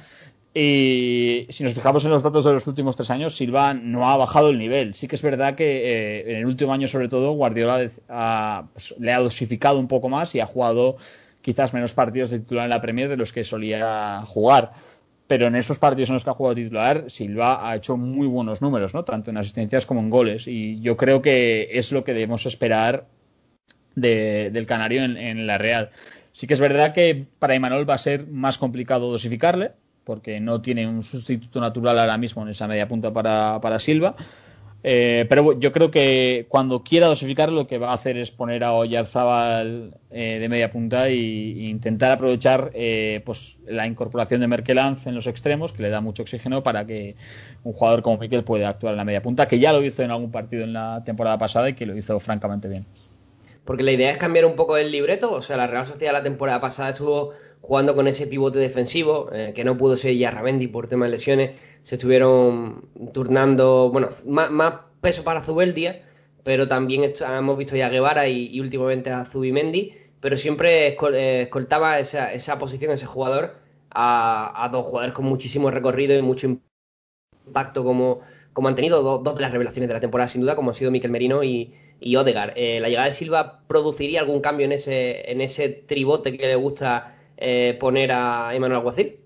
[0.61, 4.17] Y si nos fijamos en los datos de los últimos tres años, Silva no ha
[4.17, 4.93] bajado el nivel.
[4.93, 7.89] Sí que es verdad que eh, en el último año, sobre todo, Guardiola
[8.73, 10.97] pues, le ha dosificado un poco más y ha jugado
[11.43, 14.73] quizás menos partidos de titular en la Premier de los que solía jugar.
[15.29, 18.61] Pero en esos partidos en los que ha jugado titular, Silva ha hecho muy buenos
[18.61, 19.05] números, ¿no?
[19.05, 20.49] Tanto en asistencias como en goles.
[20.49, 23.07] Y yo creo que es lo que debemos esperar
[23.95, 25.91] del Canario en, en la Real.
[26.33, 29.71] Sí que es verdad que para Imanol va a ser más complicado dosificarle,
[30.09, 34.17] porque no tiene un sustituto natural ahora mismo en esa media punta para, Silva.
[34.83, 38.65] Eh, pero yo creo que cuando quiera dosificar lo que va a hacer es poner
[38.65, 45.07] a Oyarzábal eh, de media punta e, intentar aprovechar eh, pues la incorporación de Merkelanz
[45.07, 47.15] en los extremos, que le da mucho oxígeno para que
[47.63, 50.11] un jugador como Miquel pueda actuar en la media punta, que ya lo hizo en
[50.11, 52.87] algún partido en la temporada pasada y que lo hizo francamente bien.
[53.67, 56.23] Porque la idea es cambiar un poco el libreto, o sea, la Real Sociedad la
[56.23, 60.69] temporada pasada estuvo jugando con ese pivote defensivo, eh, que no pudo ser ya Ramendi
[60.69, 66.03] por temas de lesiones, se estuvieron turnando, bueno, más, peso para Zubeldia,
[66.45, 71.99] pero también hemos visto ya a Guevara y, últimamente a Zubimendi, pero siempre eh, escoltaba
[71.99, 73.57] esa, esa posición, ese jugador,
[73.91, 76.59] a, dos jugadores con muchísimo recorrido y mucho
[77.47, 78.21] impacto como,
[78.53, 80.91] como han tenido dos, de las revelaciones de la temporada, sin duda, como han sido
[80.91, 82.53] Miquel Merino y, y Odegar.
[82.57, 86.57] Eh, ¿La llegada de Silva produciría algún cambio en ese, en ese tribote que le
[86.57, 89.17] gusta eh, poner a Emanuel Alguacil?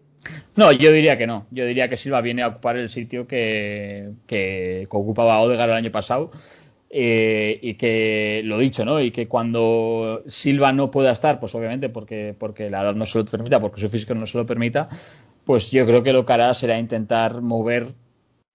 [0.54, 1.46] No, yo diría que no.
[1.50, 5.90] Yo diría que Silva viene a ocupar el sitio que, que, ocupaba Odegaard el año
[5.90, 6.30] pasado.
[6.94, 9.00] Eh, y que lo dicho, ¿no?
[9.00, 13.18] Y que cuando Silva no pueda estar, pues obviamente porque, porque la edad no se
[13.18, 14.90] lo permita, porque su físico no se lo permita,
[15.46, 17.94] pues yo creo que lo que hará será intentar mover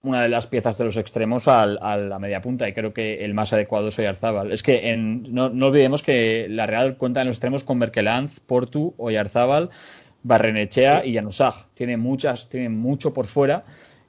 [0.08, 3.34] una de las piezas de los extremos a la media punta y creo que el
[3.34, 4.52] más adecuado es Oyarzábal.
[4.52, 9.70] Es que no, olvidemos que la Real cuenta en los extremos con Merkelanz, Portu, Oyarzábal,
[10.24, 11.68] Barrenechea y Janusaj.
[11.74, 13.66] Tiene muchas, tiene mucho por fuera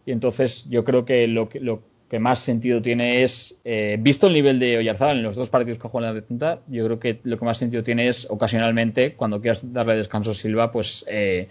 [0.06, 4.32] y entonces yo creo que lo, lo que más sentido tiene es, eh, visto el
[4.32, 7.20] nivel de Oyarzábal en los dos partidos que juega en la punta, yo creo que
[7.24, 11.48] lo que más sentido tiene es ocasionalmente, cuando quieras darle descanso a Silva, pues eh,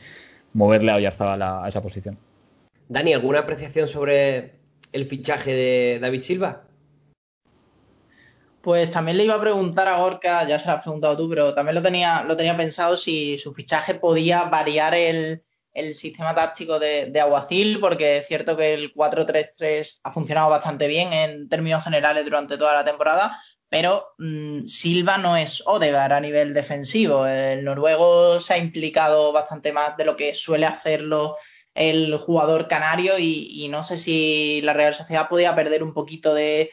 [0.54, 2.18] moverle a Oyarzábal a esa posición.
[2.90, 4.60] Dani, ¿alguna apreciación sobre
[4.94, 6.64] el fichaje de David Silva?
[8.62, 11.54] Pues también le iba a preguntar a Gorka, ya se lo has preguntado tú, pero
[11.54, 15.44] también lo tenía, lo tenía pensado si su fichaje podía variar el,
[15.94, 21.14] sistema táctico de, de, Aguacil, porque es cierto que el 4-3-3 ha funcionado bastante bien
[21.14, 26.54] en términos generales durante toda la temporada, pero mm, Silva no es Odegar a nivel
[26.54, 27.28] defensivo.
[27.28, 31.38] El noruego se ha implicado bastante más de lo que suele hacerlo
[31.78, 36.72] el jugador canario y, no sé si la Real Sociedad podía perder un poquito de,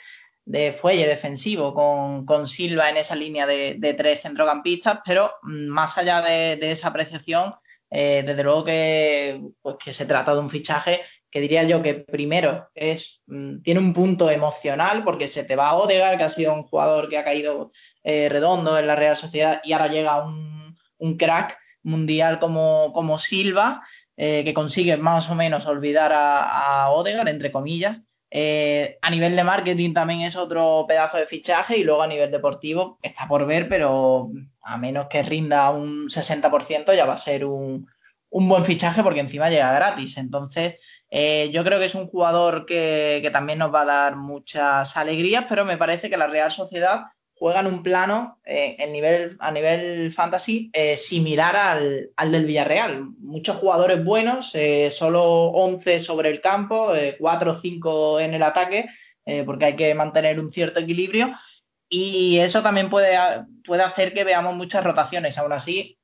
[0.81, 6.88] fuelle defensivo con, Silva en esa línea de, tres centrocampistas, pero más allá de, esa
[6.88, 7.55] apreciación,
[7.90, 11.95] eh, desde luego que, pues que se trata de un fichaje que diría yo que
[11.95, 16.31] primero es mm, tiene un punto emocional porque se te va a Odegar, que ha
[16.31, 17.73] sido un jugador que ha caído
[18.05, 23.19] eh, redondo en la Real Sociedad y ahora llega un, un crack mundial como, como
[23.19, 23.83] Silva
[24.16, 27.98] eh, que consigue más o menos olvidar a, a Odegaard, entre comillas.
[28.37, 32.32] Eh, a nivel de marketing también es otro pedazo de fichaje y luego a nivel
[32.32, 34.28] deportivo está por ver, pero
[34.62, 37.86] a menos que rinda un 60% ya va a ser un,
[38.30, 40.16] buen fichaje porque encima llega gratis.
[40.16, 40.80] Entonces,
[41.11, 44.97] eh, yo creo que es un jugador que, que, también nos va a dar muchas
[44.97, 47.05] alegrías, pero me parece que la Real Sociedad
[47.45, 48.74] juegan un plano eh,
[49.38, 53.05] a nivel fantasy eh, similar al, del Villarreal.
[53.18, 58.88] Muchos jugadores buenos, eh, solo 11 sobre el campo, 4 o 5 en el ataque,
[59.45, 61.34] porque hay que mantener un cierto equilibrio.
[61.86, 65.36] Y eso también puede, hacer que veamos muchas rotaciones.
[65.36, 65.99] Aún así,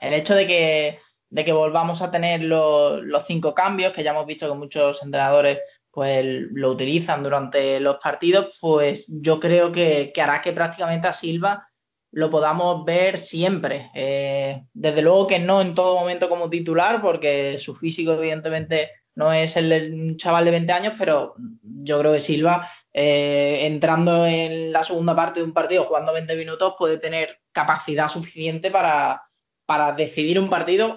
[0.00, 4.24] el hecho de que, de que volvamos a tener los cinco cambios, que ya hemos
[4.24, 5.58] visto que muchos entrenadores
[5.98, 11.68] pues lo utilizan durante los partidos, pues yo creo que, hará que prácticamente a Silva
[12.12, 13.90] lo podamos ver siempre.
[13.96, 19.32] Eh, desde luego que no en todo momento como titular, porque su físico evidentemente no
[19.32, 24.84] es el chaval de 20 años, pero yo creo que Silva, eh, entrando en la
[24.84, 29.20] segunda parte de un partido, jugando 20 minutos, puede tener capacidad suficiente para,
[29.66, 30.96] para decidir un partido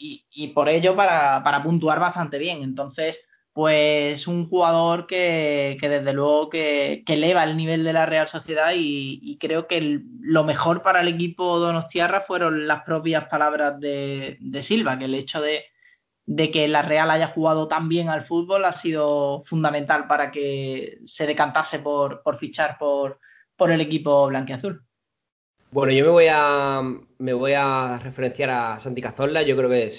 [0.00, 2.64] y, por ello para, para puntuar bastante bien.
[2.64, 8.72] Entonces, pues un jugador que, desde luego que, eleva el nivel de la Real Sociedad
[8.74, 14.98] y, creo que lo mejor para el equipo Donostiarra fueron las propias palabras de, Silva,
[14.98, 15.64] que el hecho de,
[16.24, 20.98] de que la Real haya jugado tan bien al fútbol ha sido fundamental para que
[21.06, 23.18] se decantase por, por fichar por,
[23.56, 24.82] por el equipo blanquiazul.
[25.70, 26.82] Bueno, yo me voy a
[27.18, 29.42] me voy a referenciar a Santi Cazorla.
[29.42, 29.90] Yo creo que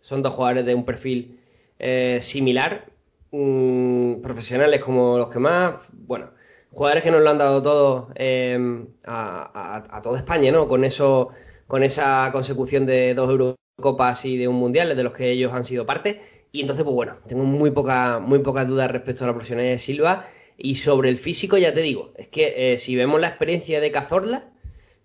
[0.00, 1.39] son dos jugadores de un perfil
[1.80, 2.86] eh, similar,
[3.32, 6.30] mm, profesionales como los que más, bueno,
[6.70, 10.68] jugadores que nos lo han dado todo em, a, toda España, ¿no?
[10.68, 11.30] Con eso,
[11.66, 15.64] con esa consecución de dos Eurocopas y de un Mundial, de los que ellos han
[15.64, 16.20] sido parte.
[16.52, 19.78] Y entonces, pues bueno, tengo muy poca, muy pocas dudas respecto a la profesionalidad de
[19.78, 20.26] Silva.
[20.58, 23.90] Y sobre el físico, ya te digo, es que eh, si vemos la experiencia de
[23.90, 24.50] Cazorla,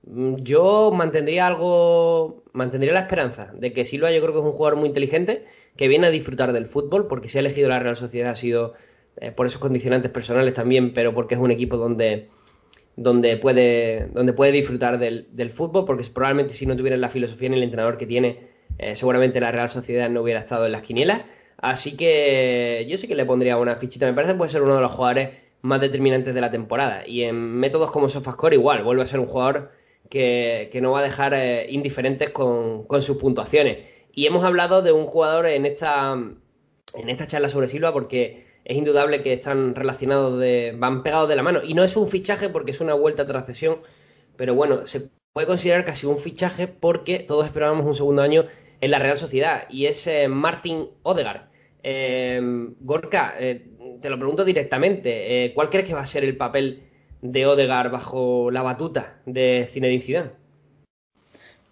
[0.04, 4.52] mm, yo mantendría algo, mantendría la esperanza de que Silva yo creo que es un
[4.54, 5.46] jugador muy inteligente,
[5.76, 8.74] que viene a disfrutar del fútbol, porque si ha elegido la Real Sociedad ha sido
[9.18, 12.30] eh, por esos condicionantes personales también, pero porque es un equipo donde,
[12.96, 17.58] donde, puede, donde puede disfrutar del, fútbol, porque probablemente si no tuviera la filosofía ni
[17.58, 18.40] el entrenador que tiene,
[18.78, 21.22] eh, seguramente la Real Sociedad no hubiera estado en las quinielas.
[21.58, 24.06] Así que yo sí que le pondría una fichita.
[24.06, 25.30] Me parece que puede ser uno de los jugadores
[25.62, 27.08] más determinantes de la temporada.
[27.08, 29.72] Y en métodos como Sofascore igual, vuelve a ser un jugador
[30.10, 33.86] que, no va a dejar eh, indiferentes con, con, sus puntuaciones.
[34.14, 38.76] Y hemos hablado de un jugador en esta, en esta charla sobre Silva porque es
[38.76, 41.62] indudable que están relacionados, de, van pegados de la mano.
[41.64, 43.80] Y no es un fichaje porque es una vuelta tras cesión,
[44.36, 48.46] pero bueno, se puede considerar casi un fichaje porque todos esperábamos un segundo año
[48.82, 51.50] en la Real Sociedad y es eh, Martin Odegaard.
[51.84, 52.42] Eh,
[52.80, 53.68] Gorka, eh,
[54.02, 56.85] te lo pregunto directamente, ¿cuál crees que va a ser el papel
[57.32, 60.30] de Odegaard bajo la batuta de Zinedine Zidane?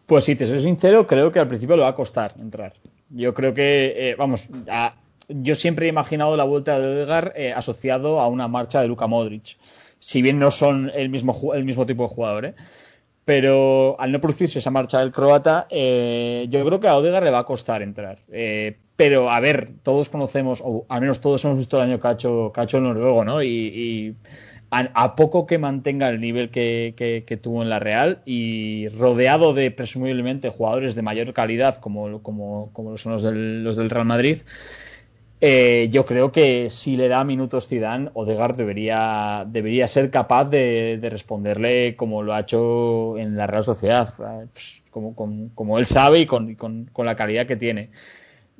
[0.05, 2.73] Pues si te soy sincero, creo que al principio le va a costar entrar.
[3.09, 4.95] Yo creo que, vamos, a,
[5.27, 9.07] yo siempre he imaginado la vuelta de Odegaard eh, asociado a una marcha de Luka
[9.07, 9.57] Modric,
[9.99, 12.45] si bien no son el mismo, el mismo tipo de jugador.
[12.45, 12.55] ¿eh?
[13.25, 17.31] Pero al no producirse esa marcha del croata, eh, yo creo que a Odegaard le
[17.31, 18.19] va a costar entrar.
[18.95, 22.79] pero a ver, todos conocemos, o al menos todos hemos visto el año cacho, cacho
[22.81, 23.41] noruego, ¿no?
[23.41, 24.15] Y,
[24.73, 30.49] a, poco que mantenga el nivel que, tuvo en la Real y rodeado de presumiblemente
[30.49, 34.37] jugadores de mayor calidad como, como, como son los del, los del Real Madrid,
[35.45, 40.97] eh, yo creo que si le da minutos Zidane, Odegaard debería, debería ser capaz de,
[41.11, 46.25] responderle como lo ha hecho en la Real Sociedad, eh, pues, como, él sabe y
[46.25, 47.89] con, la calidad que tiene.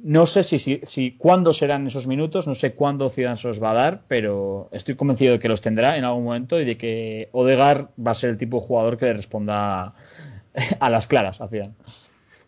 [0.04, 3.72] No sé si, si, cuándo serán esos minutos, no sé cuándo Zidane se los va
[3.72, 7.30] a dar, pero estoy convencido de que los tendrá en algún momento y de que
[7.32, 9.94] Odegaard va a ser el tipo de jugador que le responda
[10.82, 11.76] a las claras a Zidane.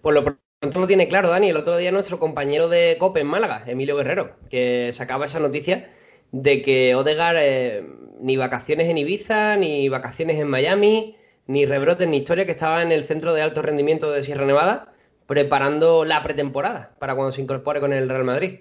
[0.02, 1.50] Por lo no lo tiene claro, Dani.
[1.50, 5.90] El otro día nuestro compañero de COPE en Málaga, Emilio Guerrero, que sacaba esa noticia
[6.34, 7.86] de que Odegar eh,
[8.20, 11.16] ni vacaciones en Ibiza, ni vacaciones en Miami,
[11.48, 14.95] ni rebrotes, ni historia, que estaba en el centro de alto rendimiento de Sierra Nevada
[15.28, 18.60] preparando la pretemporada para cuando se incorpore con el Real Madrid.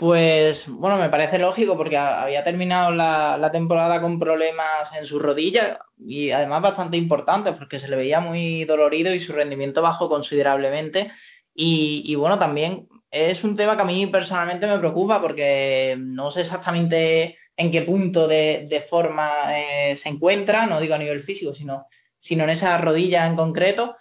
[0.00, 5.78] Pues bueno, me parece lógico porque había terminado la, temporada con problemas en su rodilla
[5.98, 11.12] y además bastante importantes porque se le veía muy dolorido y su rendimiento bajó considerablemente.
[11.54, 16.40] Y, bueno, también es un tema que a mí personalmente me preocupa porque no sé
[16.42, 21.88] exactamente en qué punto de, forma eh, se encuentra, no digo a nivel físico, sino,
[22.18, 23.96] sino en esa rodilla en concreto.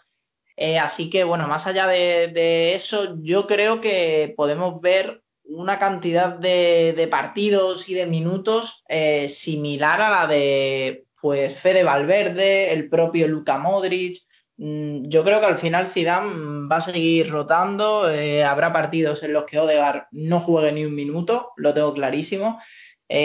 [0.62, 6.38] Eh, así que bueno, más allá de, eso, yo creo que podemos ver una cantidad
[6.38, 13.30] de, partidos y de minutos eh, similar a la de pues Fede Valverde, el propio
[13.30, 14.18] Luka Modric.
[14.57, 18.12] Mm, yo creo que al final Zidane va a seguir rotando.
[18.12, 22.60] Eh, habrá partidos en los que Odegaard no juegue ni un minuto, lo tengo clarísimo.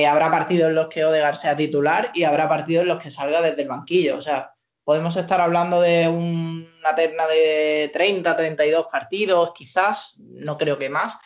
[0.08, 3.42] Habrá partidos en los que Odegaard sea titular y habrá partidos en los que salga
[3.42, 4.16] desde el banquillo.
[4.16, 4.53] O sea,
[4.84, 11.16] podemos estar hablando de una terna de 30, 32 partidos, quizás, no creo que más.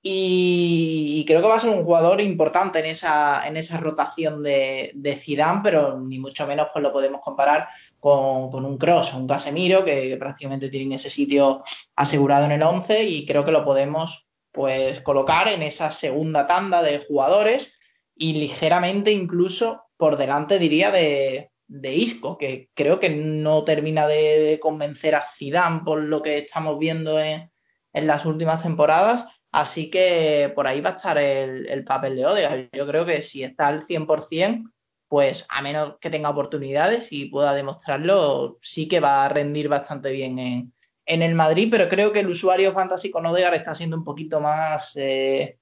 [0.00, 4.92] Y, creo que va a ser un jugador importante en esa, en esa rotación de,
[4.94, 9.26] de Zidane, pero ni mucho menos pues lo podemos comparar con, un Cross o un
[9.26, 11.64] Casemiro, que, prácticamente tienen ese sitio
[11.96, 16.82] asegurado en el 11 y creo que lo podemos pues colocar en esa segunda tanda
[16.82, 17.76] de jugadores
[18.16, 24.58] y ligeramente incluso por delante diría de, de Isco, que creo que no termina de,
[24.60, 27.50] convencer a Zidane por lo que estamos viendo en,
[27.92, 32.68] en las últimas temporadas Así que por ahí va a estar el, papel de Odegaard.
[32.72, 34.70] Yo creo que si está al 100%,
[35.08, 40.10] pues a menos que tenga oportunidades y pueda demostrarlo, sí que va a rendir bastante
[40.10, 40.72] bien en,
[41.06, 44.92] el Madrid, pero creo que el usuario fantasy con Odegaard está siendo un poquito más
[44.96, 45.56] eh,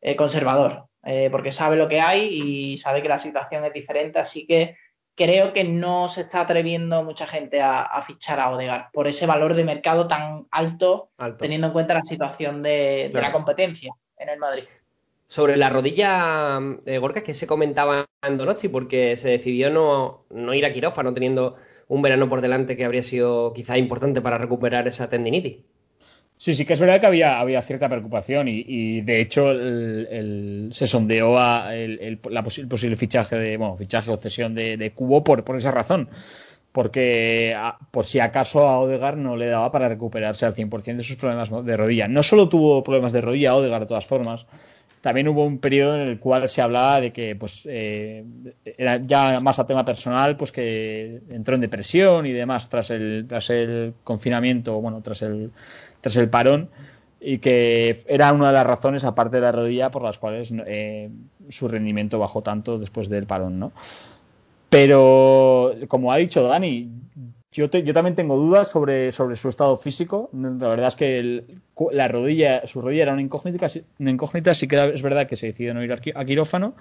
[0.00, 4.20] eh, conservador, eh, porque sabe lo que hay y sabe que la situación es diferente,
[4.20, 4.76] así que
[5.16, 9.54] creo que no se está atreviendo mucha gente a, fichar a Odegar por ese valor
[9.54, 14.64] de mercado tan alto, teniendo en cuenta la situación de, la competencia en el Madrid.
[15.26, 20.24] Sobre la rodilla, de eh, Gorka, que se comentaba en Donosti, porque se decidió no,
[20.30, 21.56] no ir a quirófano teniendo
[21.88, 25.64] un verano por delante que habría sido quizá importante para recuperar esa tendinitis.
[26.38, 29.54] Sí, sí que es verdad que había, había cierta preocupación y, de hecho
[30.72, 35.44] se sondeó a el, la posible fichaje de, bueno, fichaje o cesión de, Cubo por,
[35.44, 36.10] por esa razón.
[36.72, 37.56] Porque
[37.90, 41.50] por si acaso a Odegar no le daba para recuperarse al 100% de sus problemas
[41.64, 42.06] de rodilla.
[42.06, 44.46] No solo tuvo problemas de rodilla Odegar de todas formas,
[45.06, 48.24] también hubo un periodo en el cual se hablaba de que pues eh,
[48.76, 53.24] era ya más a tema personal pues que entró en depresión y demás tras el
[53.28, 55.52] tras el confinamiento bueno tras el
[56.06, 56.70] tras el parón
[57.20, 61.10] y que era una de las razones aparte de la rodilla por las cuales eh,
[61.48, 63.72] su rendimiento bajó tanto después del parón no
[64.70, 66.90] pero como ha dicho Dani
[67.50, 70.28] yo, también tengo dudas sobre, sobre su estado físico.
[70.34, 71.44] La verdad es que
[71.90, 73.66] la rodilla, su rodilla era una incógnita,
[73.98, 76.74] una incógnita, sí que es verdad que se decidió no ir a quirófano.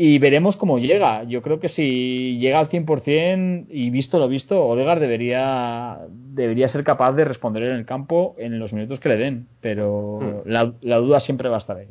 [0.00, 1.24] Y veremos cómo llega.
[1.24, 6.84] Yo creo que si llega al 100% y visto lo visto, Odegar debería, debería ser
[6.84, 9.48] capaz de responder en el campo en los minutos que le den.
[9.60, 10.48] Pero hmm.
[10.48, 11.88] la, duda siempre va a estar ahí.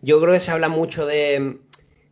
[0.00, 1.60] Yo creo que se habla mucho de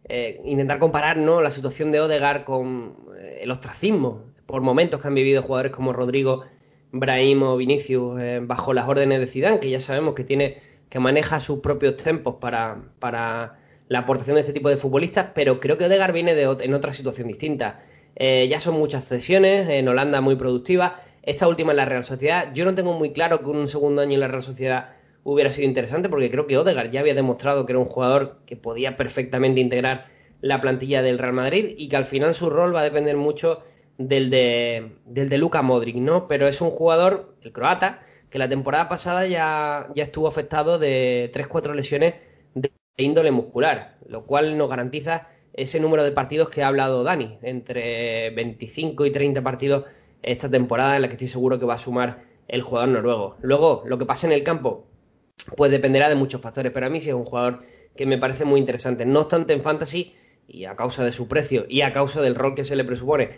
[0.08, 1.40] eh, intentar comparar ¿no?
[1.40, 5.92] la situación de Odegar con eh, el ostracismo por momentos que han vivido jugadores como
[5.92, 6.44] Rodrigo,
[6.92, 10.58] Brahim o Vinicius eh, bajo las órdenes de Zidane, que ya sabemos que tiene
[10.88, 13.59] que maneja sus propios tempos para, para
[13.90, 16.92] la aportación de este tipo de futbolistas, pero creo que Odegar viene de, en otra
[16.92, 17.82] situación distinta.
[18.14, 22.54] Eh, ya son muchas cesiones, en Holanda muy productiva, esta última en la Real Sociedad.
[22.54, 24.90] Yo no tengo muy claro que un segundo año en la Real Sociedad
[25.24, 28.54] hubiera sido interesante, porque creo que Odegar ya había demostrado que era un jugador que
[28.54, 30.06] podía perfectamente integrar
[30.40, 33.64] la plantilla del Real Madrid y que al final su rol va a depender mucho
[33.98, 36.28] del de, del de Luka Modric, ¿no?
[36.28, 41.32] Pero es un jugador, el croata, que la temporada pasada ya, ya estuvo afectado de
[41.34, 42.14] 3-4 lesiones
[42.54, 42.70] de
[43.02, 48.30] índole muscular, lo cual nos garantiza ese número de partidos que ha hablado Dani, entre
[48.30, 49.84] 25 y 30 partidos
[50.22, 53.36] esta temporada en la que estoy seguro que va a sumar el jugador noruego.
[53.42, 54.86] Luego, lo que pasa en el campo,
[55.56, 57.62] pues dependerá de muchos factores, pero a mí sí es un jugador
[57.96, 59.06] que me parece muy interesante.
[59.06, 60.14] No obstante, en Fantasy,
[60.50, 63.30] y a causa de su precio y a causa del rol que se le presupone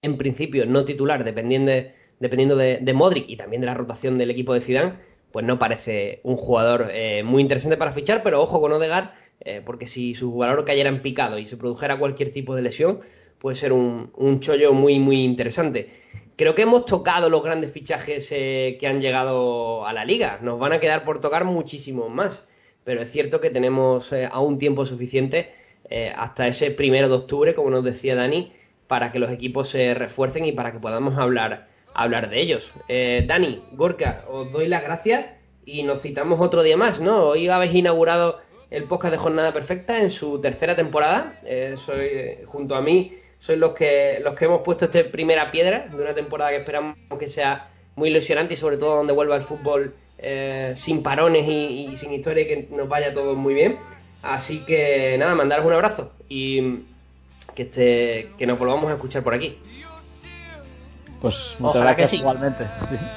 [0.00, 1.72] en principio no titular, dependiendo,
[2.18, 4.94] dependiendo de, Modric y también de la rotación del equipo de Zidane,
[5.32, 9.62] pues no parece un jugador eh, muy interesante para fichar, pero ojo con Odegar, eh,
[9.64, 13.00] porque si su valor cayera en picado y se produjera cualquier tipo de lesión,
[13.38, 15.90] puede ser un, chollo muy, muy interesante.
[16.36, 20.38] Creo que hemos tocado los grandes fichajes eh, que han llegado a la liga.
[20.42, 22.46] Nos van a quedar por tocar muchísimos más.
[22.84, 25.52] Pero es cierto que tenemos aún tiempo suficiente
[26.16, 28.52] hasta ese primero de octubre, como nos decía Dani,
[28.88, 32.72] para que los equipos se refuercen y para que podamos hablar, hablar de ellos.
[32.88, 35.26] Eh, Dani, Gorka, os doy las gracias
[35.64, 37.24] y nos citamos otro día más, ¿no?
[37.24, 38.40] Hoy habéis inaugurado
[38.70, 41.38] el podcast de Jornada Perfecta en su tercera temporada.
[41.44, 45.80] Eh, soy, junto a mí, sois los que, los que hemos puesto esta primera piedra
[45.88, 49.42] de una temporada que esperamos que sea muy ilusionante y sobre todo donde vuelva el
[49.42, 53.78] fútbol eh, sin parones y, y, sin historia y que nos vaya todo muy bien.
[54.22, 56.84] Así que nada, mandaros un abrazo y
[57.54, 59.58] que, este, que nos volvamos a escuchar por aquí.
[61.22, 62.66] Pues muchas gracias igualmente.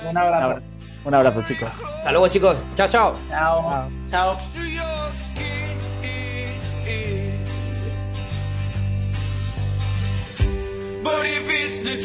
[0.08, 0.62] Un abrazo.
[1.06, 1.70] Un abrazo, chicos.
[1.97, 2.64] Hasta luego, chicos.
[2.76, 3.16] Chao, chao.
[3.30, 3.89] Chao.
[4.10, 4.38] Chao.